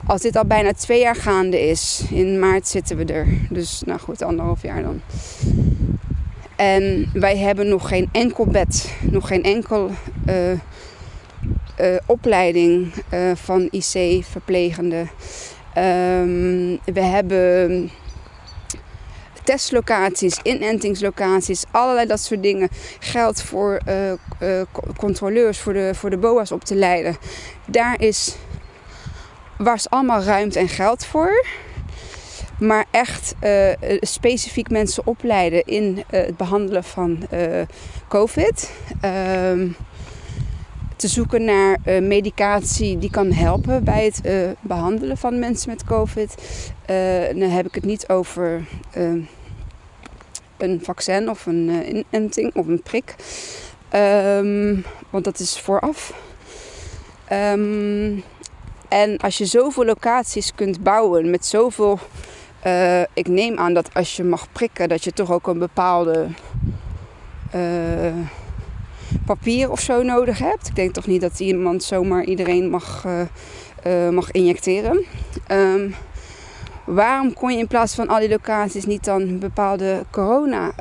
als 0.06 0.22
dit 0.22 0.36
al 0.36 0.44
bijna 0.44 0.72
twee 0.72 1.00
jaar 1.00 1.16
gaande 1.16 1.68
is, 1.68 2.04
in 2.10 2.38
maart 2.38 2.68
zitten 2.68 2.96
we 2.96 3.04
er. 3.04 3.26
Dus 3.50 3.82
nou 3.86 4.00
goed, 4.00 4.22
anderhalf 4.22 4.62
jaar 4.62 4.82
dan. 4.82 5.00
En 6.56 7.10
wij 7.12 7.36
hebben 7.36 7.68
nog 7.68 7.88
geen 7.88 8.08
enkel 8.12 8.46
bed, 8.46 8.94
nog 9.00 9.26
geen 9.26 9.42
enkel 9.42 9.90
uh, 10.28 10.34
uh, 11.80 11.96
opleiding 12.06 12.92
uh, 13.14 13.30
van 13.34 13.68
IC-verplegende. 13.70 15.06
Um, 15.76 16.78
we 16.84 17.00
hebben 17.00 17.90
testlocaties, 19.44 20.38
inentingslocaties, 20.42 21.64
allerlei 21.70 22.06
dat 22.06 22.20
soort 22.20 22.42
dingen. 22.42 22.68
Geld 22.98 23.42
voor 23.42 23.80
uh, 23.88 24.62
controleurs, 24.96 25.58
voor 25.58 25.72
de, 25.72 25.90
voor 25.94 26.10
de 26.10 26.16
BOA's 26.16 26.50
op 26.50 26.64
te 26.64 26.74
leiden. 26.74 27.16
Daar 27.66 28.00
is, 28.00 28.36
was 29.58 29.90
allemaal 29.90 30.22
ruimte 30.22 30.58
en 30.58 30.68
geld 30.68 31.04
voor. 31.04 31.46
Maar 32.58 32.84
echt 32.90 33.34
specifiek 34.00 34.70
mensen 34.70 35.06
opleiden 35.06 35.64
in 35.64 36.04
het 36.06 36.36
behandelen 36.36 36.84
van 36.84 37.28
COVID. 38.08 38.70
Ehm, 40.94 41.00
te 41.00 41.08
zoeken 41.08 41.44
naar 41.44 41.78
uh, 41.86 42.00
medicatie 42.00 42.98
die 42.98 43.10
kan 43.10 43.32
helpen 43.32 43.84
bij 43.84 44.04
het 44.04 44.20
uh, 44.26 44.50
behandelen 44.60 45.16
van 45.16 45.38
mensen 45.38 45.70
met 45.70 45.84
COVID. 45.84 46.34
Uh, 46.90 47.40
dan 47.40 47.50
heb 47.50 47.66
ik 47.66 47.74
het 47.74 47.84
niet 47.84 48.08
over 48.08 48.64
een 50.56 50.80
vaccin 50.82 51.30
of 51.30 51.46
een 51.46 51.96
inenting 52.10 52.54
of 52.54 52.66
een 52.66 52.82
prik. 52.82 53.14
Um, 53.94 54.84
want 55.10 55.24
dat 55.24 55.38
is 55.38 55.60
vooraf. 55.60 56.14
Um, 57.32 58.22
en 58.88 59.18
als 59.18 59.38
je 59.38 59.44
zoveel 59.44 59.84
locaties 59.84 60.54
kunt 60.54 60.82
bouwen 60.82 61.30
met 61.30 61.46
zoveel. 61.46 61.98
ik 63.12 63.28
neem 63.28 63.58
aan 63.58 63.74
dat 63.74 63.94
als 63.94 64.16
je 64.16 64.24
mag 64.24 64.52
prikken, 64.52 64.88
dat 64.88 65.04
je 65.04 65.12
toch 65.12 65.30
ook 65.32 65.46
een 65.46 65.58
bepaalde 65.58 66.26
papier 69.26 69.70
of 69.70 69.80
zo 69.80 70.02
nodig 70.02 70.38
hebt. 70.38 70.68
Ik 70.68 70.74
denk 70.74 70.92
toch 70.92 71.06
niet 71.06 71.20
dat 71.20 71.40
iemand 71.40 71.82
zomaar 71.82 72.24
iedereen 72.24 72.70
mag, 72.70 73.04
uh, 73.06 73.20
uh, 73.86 74.08
mag 74.08 74.30
injecteren. 74.30 75.04
Um, 75.48 75.94
waarom 76.86 77.32
kon 77.32 77.52
je 77.52 77.58
in 77.58 77.66
plaats 77.66 77.94
van 77.94 78.08
al 78.08 78.18
die 78.18 78.28
locaties 78.28 78.86
niet 78.86 79.04
dan 79.04 79.38
bepaalde 79.38 80.04
corona 80.10 80.72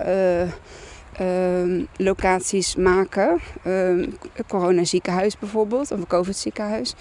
uh, 1.19 1.83
locaties 1.97 2.75
maken? 2.75 3.39
Um, 3.67 4.17
corona 4.47 4.83
ziekenhuis 4.83 5.39
bijvoorbeeld, 5.39 5.91
of 5.91 5.99
een 5.99 6.07
covid 6.07 6.37
ziekenhuis. 6.37 6.95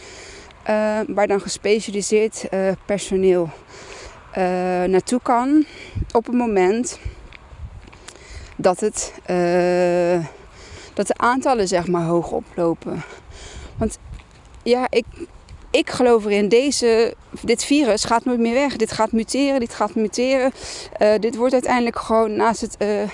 waar 1.06 1.26
dan 1.26 1.40
gespecialiseerd 1.40 2.48
personeel 2.86 3.50
naartoe 4.86 5.20
kan 5.22 5.64
op 6.12 6.26
het 6.26 6.34
moment 6.34 6.98
dat 8.56 8.80
het 8.80 9.12
dat 10.94 11.06
de 11.06 11.16
aantallen 11.16 11.68
zeg 11.68 11.86
maar 11.86 12.04
hoog 12.04 12.30
oplopen. 12.30 13.02
Want 13.76 13.98
ja, 14.62 14.86
ik, 14.88 15.04
ik 15.70 15.90
geloof 15.90 16.24
erin, 16.24 16.48
deze, 16.48 17.14
dit 17.40 17.64
virus 17.64 18.04
gaat 18.04 18.24
nooit 18.24 18.40
meer 18.40 18.54
weg. 18.54 18.76
Dit 18.76 18.92
gaat 18.92 19.12
muteren, 19.12 19.60
dit 19.60 19.74
gaat 19.74 19.94
muteren. 19.94 20.52
Uh, 21.00 21.14
dit 21.20 21.36
wordt 21.36 21.52
uiteindelijk 21.52 21.98
gewoon 21.98 22.36
naast 22.36 22.60
het 22.60 22.76
uh, 22.78 23.02
uh, 23.02 23.08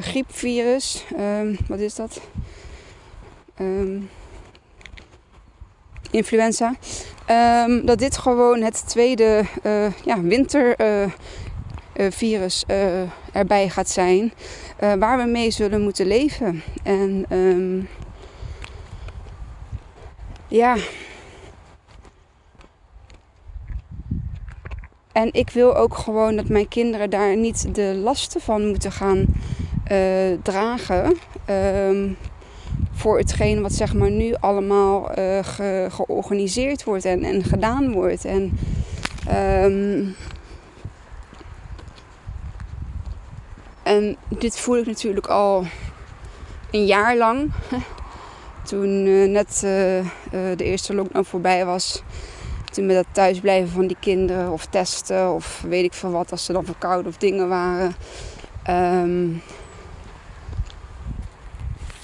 griepvirus, 0.00 1.04
um, 1.18 1.56
wat 1.68 1.78
is 1.78 1.94
dat? 1.94 2.20
Um, 3.60 4.10
influenza. 6.10 6.74
Um, 7.66 7.86
dat 7.86 7.98
dit 7.98 8.18
gewoon 8.18 8.62
het 8.62 8.88
tweede 8.88 9.44
ja, 10.04 10.20
wintervirus 10.20 12.64
erbij 13.32 13.68
gaat 13.68 13.88
zijn. 13.88 14.32
Uh, 14.84 14.92
waar 14.92 15.18
we 15.18 15.24
mee 15.24 15.50
zullen 15.50 15.82
moeten 15.82 16.06
leven. 16.06 16.62
En 16.82 17.26
um, 17.30 17.88
ja. 20.48 20.76
En 25.12 25.28
ik 25.32 25.50
wil 25.50 25.76
ook 25.76 25.96
gewoon 25.96 26.36
dat 26.36 26.48
mijn 26.48 26.68
kinderen 26.68 27.10
daar 27.10 27.36
niet 27.36 27.74
de 27.74 28.00
lasten 28.02 28.40
van 28.40 28.66
moeten 28.66 28.92
gaan 28.92 29.26
uh, 29.92 30.38
dragen. 30.42 31.16
Um, 31.50 32.16
voor 32.92 33.18
hetgeen 33.18 33.62
wat 33.62 33.72
zeg 33.72 33.94
maar 33.94 34.10
nu 34.10 34.34
allemaal 34.40 35.02
ge 35.42 35.86
georganiseerd 35.90 36.84
wordt 36.84 37.04
en, 37.04 37.22
en 37.22 37.44
gedaan 37.44 37.92
wordt. 37.92 38.24
En 38.24 38.58
um, 39.64 40.14
En 43.84 44.16
dit 44.28 44.60
voel 44.60 44.76
ik 44.76 44.86
natuurlijk 44.86 45.26
al 45.26 45.64
een 46.70 46.84
jaar 46.84 47.16
lang. 47.16 47.52
Toen 48.68 49.06
uh, 49.06 49.30
net 49.30 49.62
uh, 49.64 49.98
uh, 49.98 50.04
de 50.30 50.64
eerste 50.64 50.94
lockdown 50.94 51.24
voorbij 51.24 51.66
was. 51.66 52.02
Toen 52.72 52.86
met 52.86 52.96
dat 52.96 53.06
thuisblijven 53.12 53.68
van 53.68 53.86
die 53.86 53.96
kinderen 54.00 54.52
of 54.52 54.66
testen 54.66 55.32
of 55.32 55.62
weet 55.68 55.84
ik 55.84 55.92
veel 55.92 56.10
wat. 56.10 56.30
Als 56.30 56.44
ze 56.44 56.52
dan 56.52 56.64
verkouden 56.64 57.12
of 57.12 57.16
dingen 57.16 57.48
waren. 57.48 57.94
Um, 58.70 59.42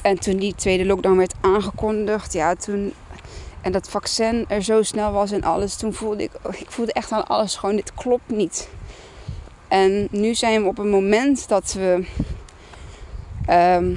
en 0.03 0.19
toen 0.19 0.37
die 0.37 0.55
tweede 0.55 0.85
lockdown 0.85 1.17
werd 1.17 1.35
aangekondigd, 1.41 2.33
ja, 2.33 2.55
toen. 2.55 2.93
En 3.61 3.73
dat 3.73 3.91
vaccin 3.91 4.45
er 4.49 4.63
zo 4.63 4.83
snel 4.83 5.13
was 5.13 5.31
en 5.31 5.43
alles, 5.43 5.77
toen 5.77 5.93
voelde 5.93 6.23
ik, 6.23 6.31
ik 6.51 6.71
voelde 6.71 6.93
echt 6.93 7.13
aan 7.13 7.27
alles 7.27 7.57
gewoon, 7.57 7.77
dit 7.77 7.95
klopt 7.95 8.29
niet. 8.29 8.69
En 9.71 10.09
nu 10.11 10.35
zijn 10.35 10.63
we 10.63 10.69
op 10.69 10.79
een 10.79 10.91
moment 10.91 11.49
dat 11.49 11.73
we, 11.73 12.05
um, 13.51 13.97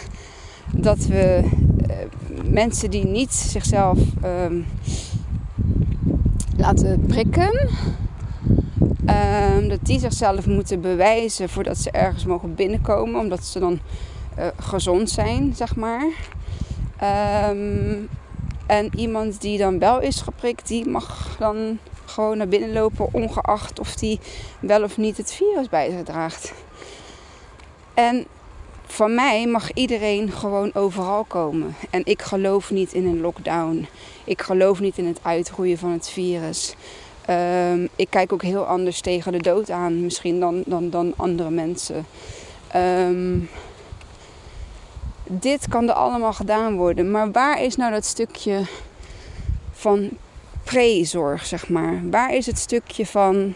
dat 0.88 0.98
we 0.98 1.42
uh, 1.88 1.96
mensen 2.44 2.90
die 2.90 3.06
niet 3.06 3.32
zichzelf 3.32 3.98
um, 4.24 4.66
laten 6.56 7.04
prikken, 7.06 7.68
um, 9.06 9.68
dat 9.68 9.78
die 9.82 9.98
zichzelf 9.98 10.46
moeten 10.46 10.80
bewijzen 10.80 11.48
voordat 11.48 11.78
ze 11.78 11.90
ergens 11.90 12.24
mogen 12.24 12.54
binnenkomen, 12.54 13.20
omdat 13.20 13.44
ze 13.44 13.58
dan 13.58 13.80
uh, 14.38 14.46
gezond 14.56 15.10
zijn, 15.10 15.54
zeg 15.54 15.76
maar. 15.76 16.06
En 18.66 18.90
iemand 18.96 19.40
die 19.40 19.58
dan 19.58 19.78
wel 19.78 20.00
is 20.00 20.20
geprikt, 20.20 20.68
die 20.68 20.88
mag 20.88 21.36
dan 21.38 21.78
gewoon 22.12 22.36
naar 22.36 22.48
binnen 22.48 22.72
lopen, 22.72 23.08
ongeacht 23.12 23.80
of 23.80 23.94
die 23.94 24.20
wel 24.60 24.82
of 24.82 24.96
niet 24.96 25.16
het 25.16 25.32
virus 25.32 25.68
bij 25.68 25.90
zich 25.90 26.02
draagt. 26.02 26.52
En 27.94 28.26
van 28.86 29.14
mij 29.14 29.46
mag 29.46 29.72
iedereen 29.72 30.30
gewoon 30.30 30.74
overal 30.74 31.24
komen. 31.24 31.74
En 31.90 32.00
ik 32.04 32.22
geloof 32.22 32.70
niet 32.70 32.92
in 32.92 33.06
een 33.06 33.20
lockdown. 33.20 33.86
Ik 34.24 34.42
geloof 34.42 34.80
niet 34.80 34.98
in 34.98 35.06
het 35.06 35.18
uitroeien 35.22 35.78
van 35.78 35.90
het 35.90 36.08
virus. 36.08 36.74
Um, 37.30 37.88
ik 37.96 38.06
kijk 38.10 38.32
ook 38.32 38.42
heel 38.42 38.64
anders 38.64 39.00
tegen 39.00 39.32
de 39.32 39.38
dood 39.38 39.70
aan, 39.70 40.00
misschien 40.00 40.40
dan, 40.40 40.62
dan, 40.66 40.90
dan 40.90 41.12
andere 41.16 41.50
mensen. 41.50 42.06
Um, 42.76 43.48
dit 45.26 45.68
kan 45.68 45.88
er 45.88 45.94
allemaal 45.94 46.32
gedaan 46.32 46.76
worden. 46.76 47.10
Maar 47.10 47.30
waar 47.30 47.62
is 47.62 47.76
nou 47.76 47.92
dat 47.92 48.04
stukje 48.04 48.62
van 49.72 50.10
prezorg, 50.64 51.46
zeg 51.46 51.68
maar? 51.68 52.00
Waar 52.10 52.34
is 52.34 52.46
het 52.46 52.58
stukje 52.58 53.06
van 53.06 53.54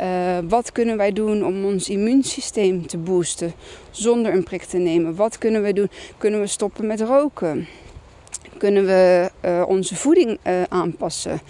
uh, 0.00 0.38
wat 0.48 0.72
kunnen 0.72 0.96
wij 0.96 1.12
doen 1.12 1.44
om 1.44 1.64
ons 1.64 1.88
immuunsysteem 1.88 2.86
te 2.86 2.98
boosten 2.98 3.52
zonder 3.90 4.32
een 4.32 4.42
prik 4.42 4.62
te 4.62 4.78
nemen? 4.78 5.14
Wat 5.14 5.38
kunnen 5.38 5.62
we 5.62 5.72
doen? 5.72 5.90
Kunnen 6.18 6.40
we 6.40 6.46
stoppen 6.46 6.86
met 6.86 7.00
roken? 7.00 7.66
Kunnen 8.58 8.86
we 8.86 9.30
uh, 9.44 9.64
onze 9.66 9.96
voeding 9.96 10.38
uh, 10.46 10.62
aanpassen? 10.68 11.40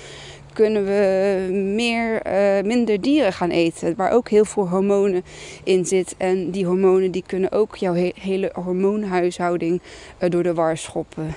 kunnen 0.52 0.84
we 0.84 1.48
meer, 1.52 2.22
minder 2.64 3.00
dieren 3.00 3.32
gaan 3.32 3.50
eten. 3.50 3.94
Waar 3.96 4.10
ook 4.10 4.28
heel 4.28 4.44
veel 4.44 4.68
hormonen 4.68 5.24
in 5.64 5.84
zit. 5.86 6.14
En 6.16 6.50
die 6.50 6.66
hormonen 6.66 7.10
die 7.10 7.22
kunnen 7.26 7.52
ook 7.52 7.76
jouw 7.76 7.94
he 7.94 8.12
hele 8.20 8.50
hormoonhuishouding 8.54 9.80
door 10.28 10.42
de 10.42 10.54
war 10.54 10.76
schoppen. 10.76 11.34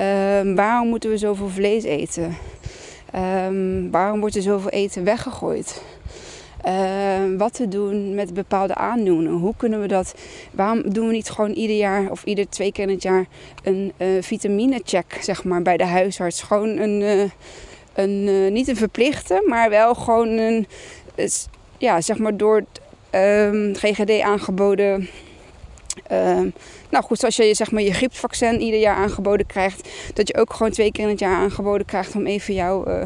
Um, 0.00 0.54
waarom 0.54 0.88
moeten 0.88 1.10
we 1.10 1.18
zoveel 1.18 1.48
vlees 1.48 1.84
eten? 1.84 2.36
Um, 3.14 3.90
waarom 3.90 4.20
wordt 4.20 4.36
er 4.36 4.42
zoveel 4.42 4.70
eten 4.70 5.04
weggegooid? 5.04 5.82
Uh, 6.66 7.38
wat 7.38 7.54
te 7.54 7.68
doen 7.68 8.14
met 8.14 8.34
bepaalde 8.34 8.74
aandoeningen. 8.74 9.38
Hoe 9.38 9.54
kunnen 9.56 9.80
we 9.80 9.86
dat? 9.88 10.14
Waarom 10.50 10.92
doen 10.92 11.06
we 11.06 11.12
niet 11.12 11.30
gewoon 11.30 11.50
ieder 11.50 11.76
jaar 11.76 12.10
of 12.10 12.24
ieder 12.24 12.48
twee 12.48 12.72
keer 12.72 12.84
in 12.84 12.94
het 12.94 13.02
jaar 13.02 13.26
een 13.62 13.92
uh, 13.98 14.22
vitamine-check, 14.22 15.18
zeg 15.20 15.44
maar, 15.44 15.62
bij 15.62 15.76
de 15.76 15.86
huisarts? 15.86 16.42
Gewoon 16.42 16.68
een. 16.68 17.00
Uh, 17.00 17.22
een, 17.92 18.26
uh, 18.28 18.50
niet 18.50 18.68
een 18.68 18.76
verplichte, 18.76 19.44
maar 19.46 19.70
wel 19.70 19.94
gewoon 19.94 20.28
een, 20.28 20.66
ja, 21.78 22.00
zeg 22.00 22.18
maar 22.18 22.36
door 22.36 22.56
het 22.56 22.80
um, 23.54 23.74
GGD 23.74 24.20
aangeboden. 24.20 25.08
Nou 26.92 27.04
goed, 27.04 27.18
zoals 27.18 27.36
je 27.36 27.54
zeg 27.54 27.70
maar 27.70 27.82
je 27.82 27.92
griepvaccin 27.92 28.60
ieder 28.60 28.80
jaar 28.80 28.96
aangeboden 28.96 29.46
krijgt, 29.46 29.88
dat 30.14 30.28
je 30.28 30.36
ook 30.36 30.52
gewoon 30.52 30.72
twee 30.72 30.92
keer 30.92 31.04
in 31.04 31.10
het 31.10 31.18
jaar 31.18 31.36
aangeboden 31.36 31.86
krijgt 31.86 32.14
om 32.14 32.26
even 32.26 32.54
jouw 32.54 32.88
uh, 32.88 33.02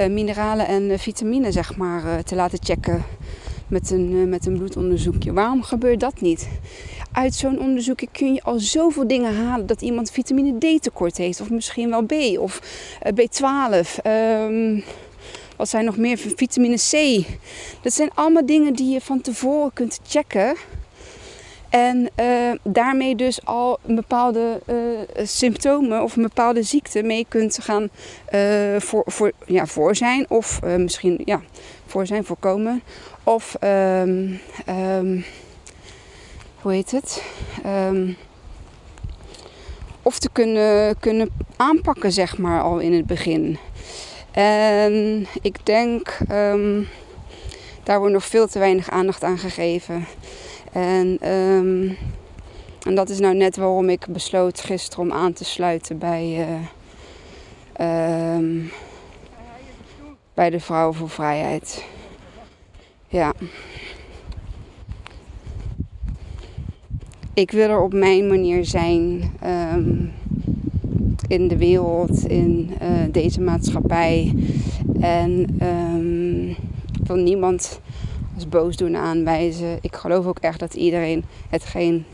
uh, 0.00 0.06
mineralen 0.06 0.66
en 0.66 0.98
vitamine 0.98 1.52
zeg 1.52 1.76
maar 1.76 2.22
te 2.24 2.34
laten 2.34 2.58
checken 2.62 3.04
met 3.66 3.90
een, 3.90 4.28
met 4.28 4.46
een 4.46 4.56
bloedonderzoekje. 4.56 5.32
Waarom 5.32 5.62
gebeurt 5.62 6.00
dat 6.00 6.20
niet? 6.20 6.48
uit 7.12 7.34
zo'n 7.34 7.60
onderzoek 7.60 8.00
kun 8.12 8.34
je 8.34 8.42
al 8.42 8.58
zoveel 8.58 9.06
dingen 9.06 9.34
halen 9.34 9.66
dat 9.66 9.82
iemand 9.82 10.10
vitamine 10.10 10.58
D 10.58 10.82
tekort 10.82 11.16
heeft, 11.16 11.40
of 11.40 11.50
misschien 11.50 11.90
wel 11.90 12.02
B 12.02 12.12
of 12.38 12.60
uh, 13.06 13.26
B12. 13.26 14.04
Um, 14.06 14.84
wat 15.56 15.68
zijn 15.68 15.84
nog 15.84 15.96
meer? 15.96 16.18
Vitamine 16.18 16.76
C. 16.76 17.24
Dat 17.82 17.92
zijn 17.92 18.10
allemaal 18.14 18.46
dingen 18.46 18.74
die 18.74 18.92
je 18.92 19.00
van 19.00 19.20
tevoren 19.20 19.72
kunt 19.72 20.00
checken. 20.06 20.56
En 21.68 22.10
uh, 22.20 22.50
daarmee 22.62 23.14
dus 23.14 23.44
al 23.44 23.78
bepaalde 23.86 24.60
uh, 24.66 24.76
symptomen 25.26 26.02
of 26.02 26.16
een 26.16 26.22
bepaalde 26.22 26.62
ziekte 26.62 27.02
mee 27.02 27.26
kunt 27.28 27.58
gaan 27.62 27.88
uh, 28.34 28.80
voor, 28.80 29.02
voor, 29.06 29.32
ja, 29.46 29.66
voor 29.66 29.96
zijn. 29.96 30.26
Of 30.28 30.60
misschien 30.62 31.20
ja, 31.24 31.40
voor 31.86 32.06
zijn, 32.06 32.24
voorkomen. 32.24 32.82
Of 33.24 33.56
um, 33.60 34.40
um, 34.68 35.24
hoe 36.60 36.72
heet 36.72 36.90
het? 36.90 37.22
Um, 37.66 38.16
of 40.02 40.18
te 40.18 40.28
kunnen, 40.32 40.98
kunnen 40.98 41.30
aanpakken, 41.56 42.12
zeg 42.12 42.38
maar, 42.38 42.62
al 42.62 42.78
in 42.78 42.92
het 42.92 43.06
begin. 43.06 43.58
En 44.30 45.26
ik 45.42 45.66
denk, 45.66 46.18
daar 47.82 47.98
wordt 47.98 48.12
nog 48.12 48.24
veel 48.24 48.46
te 48.46 48.58
weinig 48.58 48.90
aandacht 48.90 49.24
aan 49.24 49.38
gegeven. 49.38 50.06
En, 50.78 51.28
um, 51.32 51.96
en 52.82 52.94
dat 52.94 53.08
is 53.08 53.18
nou 53.18 53.34
net 53.36 53.56
waarom 53.56 53.88
ik 53.88 54.06
besloot 54.08 54.60
gisteren 54.60 55.04
om 55.04 55.12
aan 55.12 55.32
te 55.32 55.44
sluiten 55.44 55.98
bij, 55.98 56.48
uh, 57.80 58.36
um, 58.36 58.70
bij 60.34 60.50
de 60.50 60.60
Vrouwen 60.60 60.94
voor 60.94 61.10
Vrijheid. 61.10 61.84
Ja. 63.08 63.32
ik 67.34 67.50
wil 67.50 67.68
er 67.68 67.80
op 67.80 67.92
mijn 67.92 68.26
manier 68.26 68.64
zijn 68.64 69.32
um, 69.74 70.12
in 71.28 71.48
de 71.48 71.56
wereld, 71.56 72.26
in 72.26 72.70
uh, 72.82 72.88
deze 73.12 73.40
maatschappij. 73.40 74.34
En 75.00 75.40
ik 77.00 77.06
wil 77.06 77.16
niemand 77.16 77.80
als 78.38 78.48
boosdoener 78.48 79.00
aanwijzen. 79.00 79.78
Ik 79.80 79.96
geloof 79.96 80.26
ook 80.26 80.38
echt 80.38 80.58
dat 80.58 80.74
iedereen 80.74 81.24
hetgeen, 81.48 82.04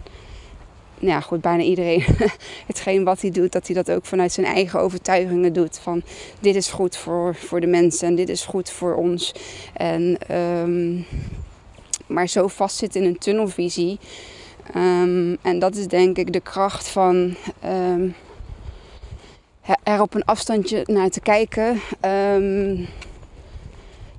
nou 0.98 1.12
ja 1.12 1.20
goed, 1.20 1.40
bijna 1.40 1.62
iedereen, 1.62 2.04
hetgeen 2.66 3.04
wat 3.04 3.20
hij 3.20 3.30
doet, 3.30 3.52
dat 3.52 3.66
hij 3.66 3.76
dat 3.76 3.90
ook 3.90 4.04
vanuit 4.04 4.32
zijn 4.32 4.46
eigen 4.46 4.80
overtuigingen 4.80 5.52
doet. 5.52 5.78
Van 5.78 6.02
dit 6.40 6.54
is 6.54 6.70
goed 6.70 6.96
voor, 6.96 7.34
voor 7.34 7.60
de 7.60 7.66
mensen 7.66 8.08
en 8.08 8.14
dit 8.14 8.28
is 8.28 8.44
goed 8.44 8.70
voor 8.70 8.94
ons. 8.94 9.34
En, 9.72 10.18
um, 10.36 11.04
maar 12.06 12.28
zo 12.28 12.48
vast 12.48 12.76
zit 12.76 12.96
in 12.96 13.04
een 13.04 13.18
tunnelvisie 13.18 13.98
Um, 14.76 15.36
en 15.42 15.58
dat 15.58 15.76
is 15.76 15.86
denk 15.86 16.16
ik 16.16 16.32
de 16.32 16.40
kracht 16.40 16.88
van 16.88 17.34
um, 17.64 18.14
er 19.82 20.00
op 20.00 20.14
een 20.14 20.24
afstandje 20.24 20.82
naar 20.86 21.10
te 21.10 21.20
kijken. 21.20 21.80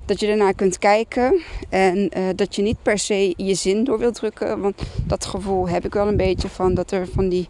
Dat 0.06 0.20
je 0.20 0.26
ernaar 0.26 0.54
kunt 0.54 0.78
kijken 0.78 1.42
en 1.68 1.96
uh, 2.18 2.24
dat 2.36 2.56
je 2.56 2.62
niet 2.62 2.82
per 2.82 2.98
se 2.98 3.34
je 3.36 3.54
zin 3.54 3.84
door 3.84 3.98
wilt 3.98 4.14
drukken. 4.14 4.60
Want 4.60 4.82
dat 5.06 5.24
gevoel 5.24 5.68
heb 5.68 5.84
ik 5.84 5.92
wel 5.92 6.08
een 6.08 6.16
beetje 6.16 6.48
van 6.48 6.74
dat 6.74 6.90
er 6.90 7.08
van 7.08 7.28
die 7.28 7.48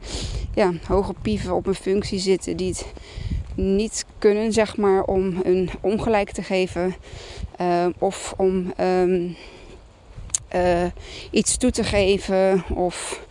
ja, 0.55 0.73
hoge 0.87 1.15
pieven 1.23 1.55
op 1.55 1.67
een 1.67 1.75
functie 1.75 2.19
zitten 2.19 2.57
die 2.57 2.69
het 2.69 2.87
niet 3.55 4.05
kunnen, 4.19 4.53
zeg 4.53 4.77
maar, 4.77 5.03
om 5.03 5.41
een 5.43 5.71
ongelijk 5.81 6.31
te 6.31 6.43
geven. 6.43 6.95
Uh, 7.61 7.87
of 7.99 8.35
om 8.37 8.73
uh, 10.55 10.85
iets 11.31 11.57
toe 11.57 11.71
te 11.71 11.85
geven. 11.85 12.65
Of 12.75 13.25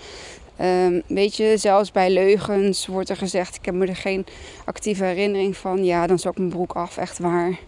um, 0.62 1.02
weet 1.08 1.36
je, 1.36 1.54
zelfs 1.58 1.92
bij 1.92 2.10
leugens 2.10 2.88
wordt 2.88 3.10
er 3.10 3.18
gezegd: 3.18 3.56
ik 3.56 3.66
heb 3.66 3.74
me 3.74 3.86
er 3.86 3.96
geen 3.96 4.26
actieve 4.66 5.04
herinnering 5.04 5.58
van. 5.58 5.86
Ja, 5.86 6.08
dan 6.08 6.16
is 6.16 6.28
ook 6.28 6.38
mijn 6.38 6.50
broek 6.50 6.74
af, 6.74 6.98
echt 6.98 7.20
waar. 7.20 7.60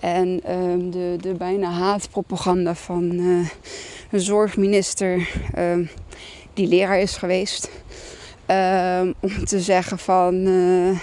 En 0.00 0.52
um, 0.52 0.90
de, 0.90 1.16
de 1.20 1.34
bijna 1.34 1.70
haatpropaganda 1.70 2.74
van 2.74 3.12
uh, 3.12 3.48
een 4.10 4.20
zorgminister 4.20 5.28
um, 5.58 5.88
die 6.54 6.66
leraar 6.66 7.00
is 7.00 7.16
geweest. 7.16 7.70
om 9.20 9.44
te 9.44 9.60
zeggen 9.60 9.98
van. 9.98 10.34
Uh, 10.34 10.98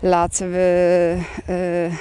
laten 0.00 0.52
we. 0.52 1.16
Uh, 1.50 1.94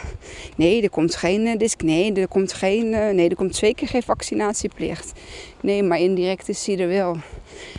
nee, 0.55 0.81
er 0.81 0.89
komt 0.89 1.15
geen 1.15 1.57
disc. 1.57 1.81
Nee, 1.81 2.13
er 2.13 2.27
komt 2.27 2.53
geen. 2.53 2.89
Nee, 2.89 3.29
er 3.29 3.35
komt 3.35 3.55
zeker 3.55 3.87
geen 3.87 4.03
vaccinatieplicht. 4.03 5.13
Nee, 5.61 5.83
maar 5.83 5.99
indirect 5.99 6.49
is 6.49 6.63
die 6.63 6.77
er 6.77 6.87
wel. 6.87 7.17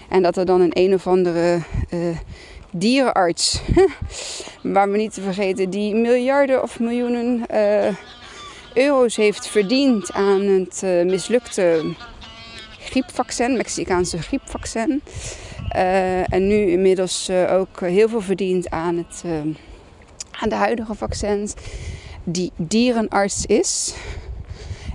En 0.08 0.22
dat 0.22 0.36
er 0.36 0.46
dan 0.46 0.60
een 0.60 0.70
een 0.72 0.94
of 0.94 1.06
andere 1.06 1.58
dierenarts, 2.70 3.62
waar 4.62 4.90
we 4.90 4.96
niet 4.96 5.14
te 5.14 5.20
vergeten, 5.20 5.70
die 5.70 5.94
miljarden 5.94 6.62
of 6.62 6.80
miljoenen 6.80 7.46
euro's 8.76 9.16
heeft 9.16 9.46
verdiend 9.46 10.12
aan 10.12 10.40
het 10.40 10.82
mislukte 11.04 11.94
griepvaccin, 12.78 13.56
Mexicaanse 13.56 14.18
griepvaccin. 14.18 15.02
en 16.28 16.46
nu 16.46 16.70
inmiddels 16.70 17.30
ook 17.30 17.80
heel 17.80 18.08
veel 18.08 18.20
verdient 18.20 18.70
aan 18.70 18.96
het 18.96 19.24
aan 20.40 20.48
de 20.48 20.54
huidige 20.54 20.94
vaccins, 20.94 21.54
die 22.24 22.52
dierenarts 22.56 23.46
is. 23.46 23.94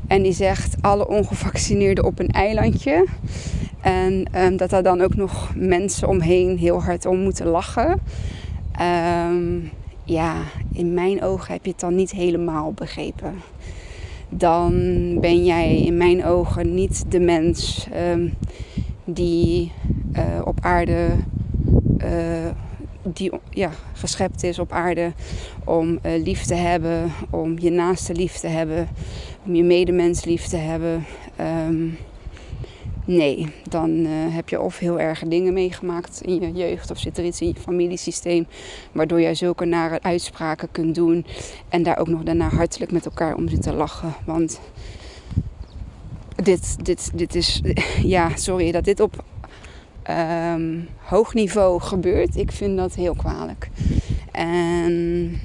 En 0.08 0.22
die 0.22 0.34
zegt 0.34 0.76
alle 0.82 1.08
ongevaccineerden 1.08 2.04
op 2.04 2.20
een 2.20 2.30
eilandje. 2.30 3.08
En 3.82 4.26
um, 4.36 4.58
dat 4.58 4.70
daar 4.70 4.84
dan 4.84 5.02
ook 5.02 5.16
nog 5.16 5.56
mensen 5.56 6.08
omheen 6.08 6.58
heel 6.58 6.84
hard 6.84 7.06
om 7.06 7.20
moeten 7.20 7.48
lachen. 7.48 8.02
Um, 8.82 9.72
ja, 10.12 10.44
in 10.74 10.94
mijn 10.94 11.22
ogen 11.22 11.54
heb 11.54 11.66
je 11.66 11.72
het 11.72 11.80
dan 11.80 11.96
niet 11.96 12.12
helemaal 12.12 12.74
begrepen. 12.74 13.34
Dan 14.30 14.72
ben 15.20 15.46
jij 15.46 15.82
in 15.82 15.98
mijn 15.98 16.26
ogen 16.26 16.74
niet 16.74 17.12
de 17.12 17.20
mens 17.20 17.88
um, 18.12 18.34
die 19.06 19.72
uh, 20.14 20.42
op 20.44 20.60
aarde 20.62 21.10
uh, 21.98 22.50
die 23.14 23.32
ja, 23.50 23.70
geschept 23.94 24.44
is 24.44 24.60
op 24.60 24.72
aarde 24.72 25.14
om 25.66 26.00
uh, 26.06 26.24
lief 26.24 26.44
te 26.44 26.56
hebben, 26.56 27.12
om 27.30 27.60
je 27.60 27.70
naaste 27.70 28.14
lief 28.14 28.34
te 28.34 28.48
hebben, 28.48 28.88
om 29.46 29.56
je 29.56 29.64
medemens 29.64 30.26
lief 30.26 30.46
te 30.48 30.58
hebben. 30.58 31.06
Um, 31.68 31.98
nee, 33.06 33.54
dan 33.70 33.90
uh, 33.90 34.10
heb 34.10 34.50
je 34.50 34.62
of 34.62 34.78
heel 34.78 35.00
erge 35.00 35.28
dingen 35.28 35.54
meegemaakt 35.54 36.22
in 36.22 36.42
je 36.42 36.52
jeugd 36.52 36.92
of 36.92 37.00
zit 37.00 37.18
er 37.18 37.26
iets 37.26 37.42
in 37.42 37.48
je 37.48 37.62
familiesysteem 37.62 38.48
waardoor 38.92 39.22
jij 39.22 39.36
zulke 39.36 39.66
nare 39.66 40.02
uitspraken 40.02 40.72
kunt 40.72 40.96
doen 40.96 41.26
en 41.70 41.84
daar 41.84 41.98
ook 41.98 42.08
nog 42.08 42.24
daarna 42.24 42.50
hartelijk 42.50 42.92
met 42.92 43.06
elkaar 43.06 43.36
om 43.36 43.50
zit 43.50 43.62
te 43.62 43.74
lachen. 43.74 44.14
Want 44.26 44.60
dit, 46.36 46.86
dit, 46.86 47.12
dit 47.14 47.36
is, 47.36 47.62
ja, 48.16 48.36
sorry 48.36 48.72
dat 48.72 48.84
dit 48.84 49.00
op 49.00 49.24
um, 50.10 50.88
hoog 50.98 51.34
niveau 51.34 51.82
gebeurt. 51.82 52.36
Ik 52.36 52.52
vind 52.52 52.78
dat 52.78 52.96
heel 52.96 53.16
kwalijk. 53.16 53.70
En 54.32 55.40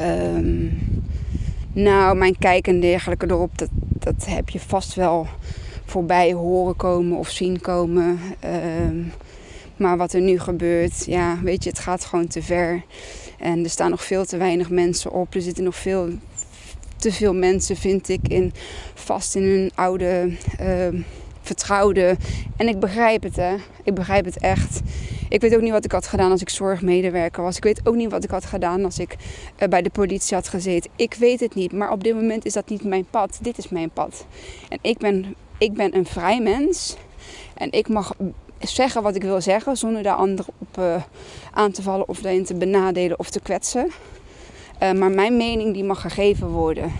um, 0.00 0.78
nou, 1.72 2.16
mijn 2.16 2.38
kijk 2.38 2.66
en 2.66 2.80
dergelijke 2.80 3.26
erop, 3.26 3.58
dat, 3.58 3.68
dat 3.88 4.26
heb 4.26 4.48
je 4.48 4.60
vast 4.60 4.94
wel 4.94 5.26
voorbij 5.90 6.32
horen 6.32 6.76
komen 6.76 7.18
of 7.18 7.28
zien 7.28 7.60
komen. 7.60 8.18
Um, 8.84 9.12
maar 9.76 9.96
wat 9.96 10.12
er 10.12 10.20
nu 10.20 10.38
gebeurt, 10.38 11.04
ja, 11.06 11.38
weet 11.42 11.64
je, 11.64 11.70
het 11.70 11.78
gaat 11.78 12.04
gewoon 12.04 12.26
te 12.26 12.42
ver. 12.42 12.82
En 13.38 13.64
er 13.64 13.70
staan 13.70 13.90
nog 13.90 14.04
veel 14.04 14.24
te 14.24 14.36
weinig 14.36 14.70
mensen 14.70 15.12
op. 15.12 15.34
Er 15.34 15.42
zitten 15.42 15.64
nog 15.64 15.76
veel 15.76 16.08
te 16.96 17.12
veel 17.12 17.34
mensen, 17.34 17.76
vind 17.76 18.08
ik, 18.08 18.28
in, 18.28 18.52
vast 18.94 19.34
in 19.34 19.42
hun 19.42 19.70
oude 19.74 20.32
uh, 20.60 21.00
vertrouwde. 21.42 22.16
En 22.56 22.68
ik 22.68 22.80
begrijp 22.80 23.22
het, 23.22 23.36
hè. 23.36 23.54
Ik 23.84 23.94
begrijp 23.94 24.24
het 24.24 24.38
echt. 24.38 24.80
Ik 25.28 25.40
weet 25.40 25.54
ook 25.54 25.60
niet 25.60 25.72
wat 25.72 25.84
ik 25.84 25.92
had 25.92 26.06
gedaan 26.06 26.30
als 26.30 26.40
ik 26.40 26.48
zorgmedewerker 26.48 27.42
was. 27.42 27.56
Ik 27.56 27.64
weet 27.64 27.80
ook 27.84 27.94
niet 27.94 28.10
wat 28.10 28.24
ik 28.24 28.30
had 28.30 28.44
gedaan 28.44 28.84
als 28.84 28.98
ik 28.98 29.16
uh, 29.58 29.68
bij 29.68 29.82
de 29.82 29.90
politie 29.90 30.36
had 30.36 30.48
gezeten. 30.48 30.90
Ik 30.96 31.14
weet 31.14 31.40
het 31.40 31.54
niet. 31.54 31.72
Maar 31.72 31.92
op 31.92 32.04
dit 32.04 32.14
moment 32.14 32.44
is 32.44 32.52
dat 32.52 32.68
niet 32.68 32.84
mijn 32.84 33.06
pad. 33.10 33.38
Dit 33.42 33.58
is 33.58 33.68
mijn 33.68 33.90
pad. 33.90 34.26
En 34.68 34.78
ik 34.82 34.98
ben, 34.98 35.34
ik 35.60 35.74
ben 35.74 35.96
een 35.96 36.06
vrij 36.06 36.40
mens. 36.40 36.96
En 37.54 37.72
ik 37.72 37.88
mag 37.88 38.14
zeggen 38.58 39.02
wat 39.02 39.14
ik 39.14 39.22
wil 39.22 39.40
zeggen. 39.40 39.76
Zonder 39.76 40.02
daar 40.02 40.16
anderen 40.16 40.54
op 40.58 40.78
uh, 40.78 41.02
aan 41.52 41.70
te 41.70 41.82
vallen 41.82 42.08
of 42.08 42.20
daarin 42.20 42.44
te 42.44 42.54
benadelen 42.54 43.18
of 43.18 43.30
te 43.30 43.40
kwetsen. 43.40 43.90
Uh, 44.82 44.92
maar 44.92 45.10
mijn 45.10 45.36
mening 45.36 45.74
die 45.74 45.84
mag 45.84 46.00
gegeven 46.00 46.48
worden. 46.48 46.92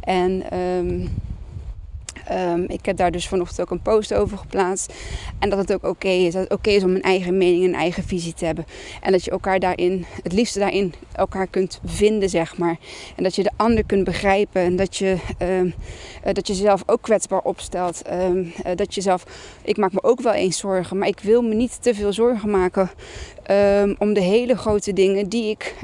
En... 0.00 0.58
Um, 0.58 1.22
Um, 2.32 2.64
ik 2.68 2.86
heb 2.86 2.96
daar 2.96 3.10
dus 3.10 3.28
vanochtend 3.28 3.60
ook 3.60 3.70
een 3.70 3.82
post 3.82 4.14
over 4.14 4.38
geplaatst. 4.38 4.92
En 5.38 5.50
dat 5.50 5.58
het 5.58 5.72
ook 5.72 5.84
oké 5.84 6.08
is. 6.08 6.32
Dat 6.32 6.42
het 6.42 6.52
oké 6.52 6.70
is 6.70 6.84
om 6.84 6.94
een 6.94 7.02
eigen 7.02 7.38
mening 7.38 7.62
en 7.62 7.68
een 7.68 7.74
eigen 7.74 8.02
visie 8.02 8.34
te 8.34 8.44
hebben. 8.44 8.66
En 9.00 9.12
dat 9.12 9.24
je 9.24 9.30
elkaar 9.30 9.58
daarin, 9.58 10.04
het 10.22 10.32
liefste 10.32 10.58
daarin, 10.58 10.94
elkaar 11.12 11.46
kunt 11.46 11.80
vinden, 11.84 12.28
zeg 12.28 12.58
maar. 12.58 12.76
En 13.16 13.22
dat 13.22 13.34
je 13.34 13.42
de 13.42 13.50
ander 13.56 13.84
kunt 13.84 14.04
begrijpen. 14.04 14.62
En 14.62 14.76
dat 14.76 14.96
je, 14.96 15.16
um, 15.42 15.74
dat 16.32 16.46
je 16.46 16.52
jezelf 16.52 16.82
ook 16.86 17.02
kwetsbaar 17.02 17.40
opstelt. 17.40 18.02
Um, 18.12 18.52
uh, 18.66 18.72
dat 18.74 18.94
je 18.94 19.00
zelf, 19.00 19.24
ik 19.62 19.76
maak 19.76 19.92
me 19.92 20.02
ook 20.02 20.20
wel 20.20 20.32
eens 20.32 20.58
zorgen. 20.58 20.98
Maar 20.98 21.08
ik 21.08 21.20
wil 21.20 21.42
me 21.42 21.54
niet 21.54 21.82
te 21.82 21.94
veel 21.94 22.12
zorgen 22.12 22.50
maken 22.50 22.90
om 23.98 24.12
de 24.14 24.20
hele 24.20 24.56
grote 24.56 24.92
dingen 24.92 25.28
die 25.28 25.50
ik 25.50 25.74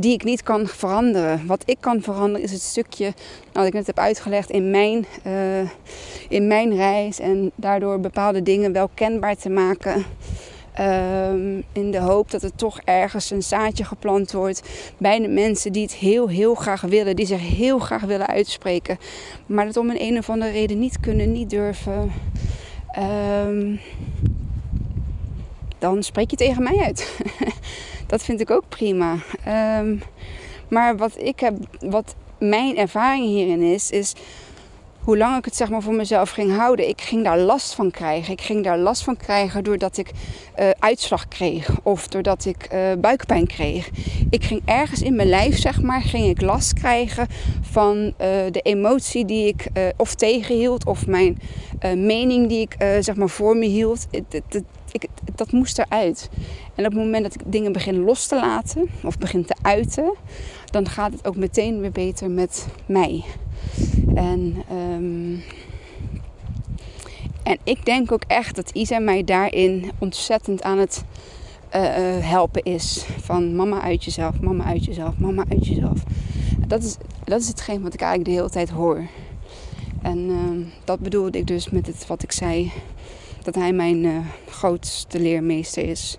die 0.00 0.12
ik 0.12 0.24
niet 0.24 0.42
kan 0.42 0.66
veranderen. 0.66 1.46
Wat 1.46 1.62
ik 1.64 1.76
kan 1.80 2.02
veranderen 2.02 2.42
is 2.42 2.52
het 2.52 2.60
stukje 2.60 3.04
nou, 3.04 3.14
wat 3.52 3.66
ik 3.66 3.72
net 3.72 3.86
heb 3.86 3.98
uitgelegd 3.98 4.50
in 4.50 4.70
mijn, 4.70 5.06
uh, 5.26 5.70
in 6.28 6.46
mijn 6.46 6.76
reis. 6.76 7.20
En 7.20 7.50
daardoor 7.54 8.00
bepaalde 8.00 8.42
dingen 8.42 8.72
wel 8.72 8.90
kenbaar 8.94 9.36
te 9.36 9.48
maken. 9.50 10.04
Um, 10.80 11.62
in 11.72 11.90
de 11.90 11.98
hoop 11.98 12.30
dat 12.30 12.42
er 12.42 12.54
toch 12.54 12.80
ergens 12.84 13.30
een 13.30 13.42
zaadje 13.42 13.84
geplant 13.84 14.32
wordt 14.32 14.62
bij 14.98 15.20
de 15.20 15.28
mensen 15.28 15.72
die 15.72 15.82
het 15.82 15.94
heel, 15.94 16.28
heel 16.28 16.54
graag 16.54 16.80
willen. 16.80 17.16
Die 17.16 17.26
zich 17.26 17.40
heel 17.40 17.78
graag 17.78 18.02
willen 18.02 18.26
uitspreken. 18.26 18.98
Maar 19.46 19.64
dat 19.64 19.76
om 19.76 19.90
een, 19.90 20.02
een 20.02 20.18
of 20.18 20.30
andere 20.30 20.50
reden 20.50 20.78
niet 20.78 21.00
kunnen, 21.00 21.32
niet 21.32 21.50
durven. 21.50 22.12
Um, 23.46 23.80
dan 25.78 26.02
spreek 26.02 26.30
je 26.30 26.36
tegen 26.36 26.62
mij 26.62 26.78
uit. 26.78 27.20
dat 28.06 28.22
vind 28.22 28.40
ik 28.40 28.50
ook 28.50 28.64
prima. 28.68 29.16
Um, 29.78 30.02
maar 30.68 30.96
wat 30.96 31.18
ik 31.18 31.40
heb, 31.40 31.54
wat 31.80 32.14
mijn 32.38 32.76
ervaring 32.76 33.26
hierin 33.26 33.62
is, 33.62 33.90
is 33.90 34.14
hoe 35.08 35.16
lang 35.18 35.38
ik 35.38 35.44
het 35.44 35.56
zeg 35.56 35.70
maar 35.70 35.82
voor 35.82 35.94
mezelf 35.94 36.30
ging 36.30 36.56
houden. 36.56 36.88
Ik 36.88 37.00
ging 37.00 37.24
daar 37.24 37.38
last 37.38 37.74
van 37.74 37.90
krijgen. 37.90 38.32
Ik 38.32 38.40
ging 38.40 38.64
daar 38.64 38.78
last 38.78 39.02
van 39.02 39.16
krijgen 39.16 39.64
doordat 39.64 39.96
ik 39.96 40.10
uh, 40.58 40.70
uitslag 40.78 41.28
kreeg 41.28 41.70
of 41.82 42.08
doordat 42.08 42.44
ik 42.44 42.68
uh, 42.72 42.80
buikpijn 42.98 43.46
kreeg. 43.46 43.90
Ik 44.30 44.44
ging 44.44 44.62
ergens 44.64 45.02
in 45.02 45.16
mijn 45.16 45.28
lijf, 45.28 45.58
zeg 45.58 45.82
maar, 45.82 46.00
ging 46.00 46.26
ik 46.26 46.40
last 46.40 46.72
krijgen 46.72 47.26
van 47.60 47.96
uh, 47.96 48.12
de 48.50 48.60
emotie 48.62 49.24
die 49.24 49.46
ik 49.46 49.66
of 49.96 50.14
tegenhield 50.14 50.86
of 50.86 51.06
mijn 51.06 51.38
mening 51.96 52.48
die 52.48 52.60
ik 52.60 52.76
zeg 53.00 53.16
maar 53.16 53.28
voor 53.28 53.56
me 53.56 53.66
hield. 53.66 54.06
Het, 54.10 54.62
ik, 54.92 55.08
dat 55.34 55.52
moest 55.52 55.78
eruit. 55.78 56.28
En 56.74 56.86
op 56.86 56.92
het 56.92 57.02
moment 57.02 57.22
dat 57.22 57.34
ik 57.34 57.40
dingen 57.44 57.72
begin 57.72 57.98
los 57.98 58.26
te 58.26 58.34
laten 58.34 58.88
of 59.02 59.18
begin 59.18 59.44
te 59.44 59.54
uiten, 59.62 60.14
dan 60.70 60.88
gaat 60.88 61.12
het 61.12 61.26
ook 61.26 61.36
meteen 61.36 61.80
weer 61.80 61.92
beter 61.92 62.30
met 62.30 62.66
mij. 62.86 63.24
En, 64.14 64.64
um, 64.72 65.42
en 67.42 67.58
ik 67.64 67.84
denk 67.84 68.12
ook 68.12 68.24
echt 68.26 68.56
dat 68.56 68.70
Isa 68.70 68.98
mij 68.98 69.24
daarin 69.24 69.90
ontzettend 69.98 70.62
aan 70.62 70.78
het 70.78 71.04
uh, 71.76 71.82
helpen 72.20 72.62
is. 72.62 73.06
Van 73.20 73.56
mama 73.56 73.80
uit 73.80 74.04
jezelf, 74.04 74.40
mama 74.40 74.64
uit 74.64 74.84
jezelf, 74.84 75.18
mama 75.18 75.44
uit 75.50 75.66
jezelf. 75.66 76.02
Dat 76.66 76.82
is, 76.82 76.96
dat 77.24 77.40
is 77.40 77.48
hetgeen 77.48 77.82
wat 77.82 77.94
ik 77.94 78.00
eigenlijk 78.00 78.30
de 78.30 78.36
hele 78.36 78.50
tijd 78.50 78.70
hoor. 78.70 79.06
En 80.02 80.18
uh, 80.18 80.66
dat 80.84 80.98
bedoelde 80.98 81.38
ik 81.38 81.46
dus 81.46 81.70
met 81.70 81.86
het 81.86 82.06
wat 82.06 82.22
ik 82.22 82.32
zei 82.32 82.72
dat 83.42 83.54
hij 83.54 83.72
mijn 83.72 84.04
uh, 84.04 84.18
grootste 84.46 85.20
leermeester 85.20 85.88
is. 85.88 86.18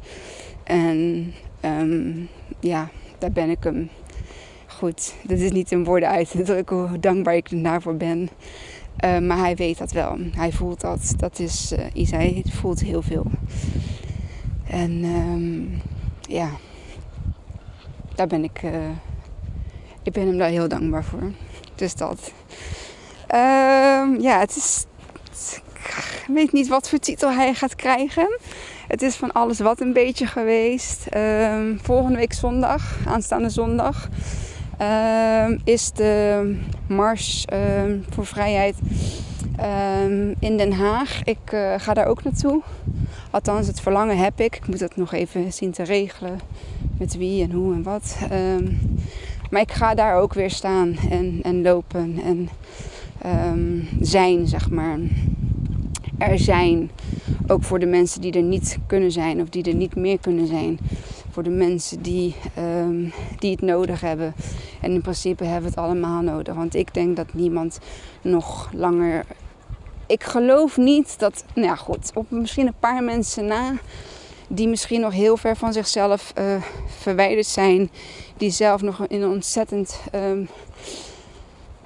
En 0.63 1.33
um, 1.65 2.29
ja, 2.59 2.89
daar 3.17 3.31
ben 3.31 3.49
ik 3.49 3.63
hem. 3.63 3.89
Goed, 4.67 5.13
dat 5.23 5.39
is 5.39 5.51
niet 5.51 5.71
in 5.71 5.83
woorden 5.83 6.09
uit 6.09 6.31
te 6.31 6.41
drukken 6.41 6.87
hoe 6.87 6.99
dankbaar 6.99 7.35
ik 7.35 7.63
daarvoor 7.63 7.95
ben. 7.95 8.29
Uh, 9.05 9.19
maar 9.19 9.37
hij 9.37 9.55
weet 9.55 9.77
dat 9.77 9.91
wel. 9.91 10.17
Hij 10.35 10.51
voelt 10.51 10.81
dat. 10.81 11.13
Dat 11.17 11.39
is, 11.39 11.71
uh, 11.71 11.85
Isai 11.93 12.43
voelt 12.49 12.79
heel 12.79 13.01
veel. 13.01 13.25
En 14.67 15.03
um, 15.03 15.81
ja, 16.21 16.49
daar 18.15 18.27
ben 18.27 18.43
ik, 18.43 18.61
ik 20.03 20.13
ben 20.13 20.27
hem 20.27 20.37
daar 20.37 20.49
heel 20.49 20.67
dankbaar 20.67 21.03
voor. 21.03 21.31
Dus 21.75 21.95
dat. 21.95 22.33
Um, 23.31 24.21
ja, 24.21 24.39
het 24.39 24.55
is 24.55 24.85
weet 26.27 26.51
niet 26.51 26.67
wat 26.67 26.89
voor 26.89 26.99
titel 26.99 27.31
hij 27.31 27.53
gaat 27.53 27.75
krijgen. 27.75 28.39
Het 28.87 29.01
is 29.01 29.15
van 29.15 29.31
alles 29.31 29.59
wat 29.59 29.81
een 29.81 29.93
beetje 29.93 30.25
geweest. 30.25 31.05
Uh, 31.15 31.57
volgende 31.81 32.17
week 32.17 32.33
zondag, 32.33 32.97
aanstaande 33.07 33.49
zondag, 33.49 34.09
uh, 34.81 35.49
is 35.63 35.91
de 35.91 36.55
Mars 36.87 37.45
uh, 37.53 37.59
voor 38.09 38.25
Vrijheid 38.25 38.75
Ehm, 39.59 40.33
in 40.39 40.57
Den 40.57 40.71
Haag. 40.71 41.23
Ik 41.23 41.51
eh, 41.51 41.73
ga 41.77 41.93
daar 41.93 42.05
ook 42.05 42.23
naartoe. 42.23 42.61
Althans, 43.31 43.67
het 43.67 43.81
verlangen 43.81 44.17
heb 44.17 44.39
ik. 44.39 44.55
Ik 44.55 44.67
moet 44.67 44.79
het 44.79 44.95
nog 44.95 45.13
even 45.13 45.53
zien 45.53 45.71
te 45.71 45.83
regelen. 45.83 46.39
Met 46.97 47.17
wie 47.17 47.43
en 47.43 47.51
hoe 47.51 47.73
en 47.73 47.83
wat. 47.83 48.17
Ehm, 48.29 48.71
maar 49.49 49.61
ik 49.61 49.71
ga 49.71 49.93
daar 49.93 50.15
ook 50.15 50.33
weer 50.33 50.49
staan 50.49 50.97
en, 51.09 51.39
en 51.43 51.61
lopen 51.61 52.19
en 52.23 52.49
um, 53.51 53.87
zijn, 54.01 54.47
zeg 54.47 54.69
maar. 54.69 54.97
Er 56.19 56.39
zijn. 56.39 56.91
Ook 57.47 57.63
voor 57.63 57.79
de 57.79 57.85
mensen 57.85 58.21
die 58.21 58.31
er 58.31 58.41
niet 58.41 58.77
kunnen 58.87 59.11
zijn 59.11 59.41
of 59.41 59.49
die 59.49 59.63
er 59.63 59.75
niet 59.75 59.95
meer 59.95 60.19
kunnen 60.19 60.47
zijn. 60.47 60.79
Voor 61.31 61.43
de 61.43 61.49
mensen 61.49 62.01
die, 62.01 62.35
um, 62.57 63.11
die 63.37 63.51
het 63.51 63.61
nodig 63.61 64.01
hebben. 64.01 64.33
En 64.81 64.91
in 64.91 65.01
principe 65.01 65.43
hebben 65.43 65.63
we 65.63 65.69
het 65.69 65.85
allemaal 65.85 66.21
nodig. 66.21 66.55
Want 66.55 66.75
ik 66.75 66.93
denk 66.93 67.15
dat 67.15 67.33
niemand 67.33 67.79
nog 68.21 68.69
langer. 68.73 69.25
Ik 70.07 70.23
geloof 70.23 70.77
niet 70.77 71.19
dat. 71.19 71.45
Nou 71.53 71.67
ja, 71.67 71.75
goed. 71.75 72.11
Op 72.13 72.31
misschien 72.31 72.67
een 72.67 72.79
paar 72.79 73.03
mensen 73.03 73.45
na. 73.45 73.73
Die 74.47 74.67
misschien 74.67 75.01
nog 75.01 75.13
heel 75.13 75.37
ver 75.37 75.55
van 75.55 75.73
zichzelf 75.73 76.33
uh, 76.39 76.63
verwijderd 76.85 77.45
zijn. 77.45 77.89
Die 78.37 78.51
zelf 78.51 78.81
nog 78.81 79.07
in 79.07 79.21
een 79.21 79.29
ontzettend. 79.29 79.99
Um, 80.15 80.49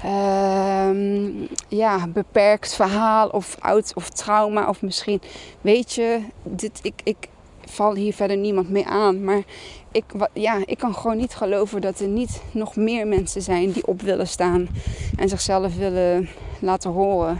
um, 0.05 1.47
ja, 1.67 2.07
beperkt 2.07 2.73
verhaal 2.73 3.29
of 3.29 3.57
oud 3.59 3.91
of 3.95 4.09
trauma. 4.09 4.69
Of 4.69 4.81
misschien, 4.81 5.21
weet 5.61 5.93
je, 5.93 6.19
dit, 6.43 6.79
ik, 6.81 7.01
ik 7.03 7.27
val 7.65 7.95
hier 7.95 8.13
verder 8.13 8.37
niemand 8.37 8.69
mee 8.69 8.85
aan. 8.85 9.23
Maar 9.23 9.43
ik, 9.91 10.03
ja, 10.33 10.59
ik 10.65 10.77
kan 10.77 10.95
gewoon 10.95 11.17
niet 11.17 11.33
geloven 11.33 11.81
dat 11.81 11.99
er 11.99 12.07
niet 12.07 12.41
nog 12.51 12.75
meer 12.75 13.07
mensen 13.07 13.41
zijn 13.41 13.71
die 13.71 13.87
op 13.87 14.01
willen 14.01 14.27
staan. 14.27 14.67
En 15.15 15.29
zichzelf 15.29 15.75
willen 15.75 16.29
laten 16.59 16.91
horen. 16.91 17.39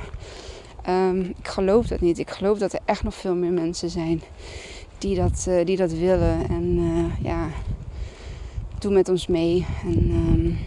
Um, 0.90 1.22
ik 1.22 1.48
geloof 1.48 1.88
dat 1.88 2.02
niet. 2.02 2.20
Ik 2.20 2.30
geloof 2.30 2.58
dat 2.58 2.74
er 2.74 2.80
echt 2.86 3.04
nog 3.04 3.14
veel 3.14 3.36
meer 3.36 3.52
mensen 3.52 3.90
zijn 3.90 4.22
die 4.98 5.16
dat, 5.16 5.46
uh, 5.50 5.66
die 5.66 5.78
dat 5.78 5.92
willen. 5.92 6.50
En 6.50 6.78
uh, 6.78 7.26
ja, 7.26 7.48
doe 8.80 8.92
met 8.92 9.10
ons 9.10 9.28
mee. 9.28 9.66
En 9.84 10.10
um, 10.10 10.58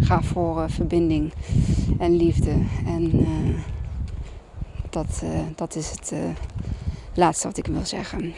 ga 0.00 0.22
voor 0.22 0.58
uh, 0.58 0.64
verbinding 0.68 1.32
en 1.98 2.16
liefde. 2.16 2.54
En 2.86 3.26
dat, 4.90 5.22
dat 5.54 5.76
is 5.76 5.90
het 5.90 6.12
laatste 7.14 7.46
wat 7.46 7.56
ik 7.58 7.66
wil 7.66 7.86
zeggen. 7.86 8.34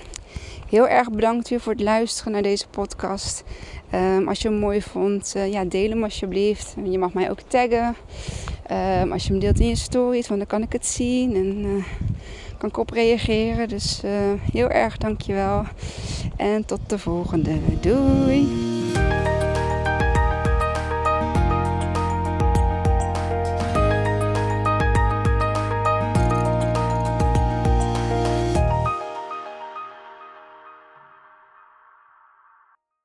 Heel 0.68 0.88
erg 0.88 1.10
bedankt 1.10 1.48
weer 1.48 1.60
voor 1.60 1.72
het 1.72 1.82
luisteren 1.82 2.32
naar 2.32 2.42
deze 2.42 2.68
podcast. 2.68 3.44
Um, 3.94 4.28
als 4.28 4.42
je 4.42 4.48
hem 4.48 4.58
mooi 4.58 4.82
vond, 4.82 5.34
ja, 5.50 5.64
deel 5.64 5.88
hem 5.88 6.02
alsjeblieft. 6.02 6.74
Je 6.84 6.98
mag 6.98 7.12
mij 7.12 7.30
ook 7.30 7.40
taggen. 7.40 7.94
Um, 9.02 9.12
als 9.12 9.22
je 9.24 9.30
hem 9.30 9.38
deelt 9.38 9.60
in 9.60 9.68
je 9.68 9.76
stories, 9.76 10.28
want 10.28 10.40
dan 10.40 10.48
kan 10.48 10.62
ik 10.62 10.72
het 10.72 10.86
zien 10.86 11.34
en 11.34 11.84
kan 12.58 12.68
ik 12.68 12.76
op 12.76 12.90
reageren. 12.90 13.68
Dus 13.68 14.02
heel 14.52 14.68
erg 14.68 14.96
dankjewel. 14.96 15.64
En 16.36 16.64
tot 16.64 16.80
de 16.86 16.98
volgende. 16.98 17.58
Doei! 17.80 18.48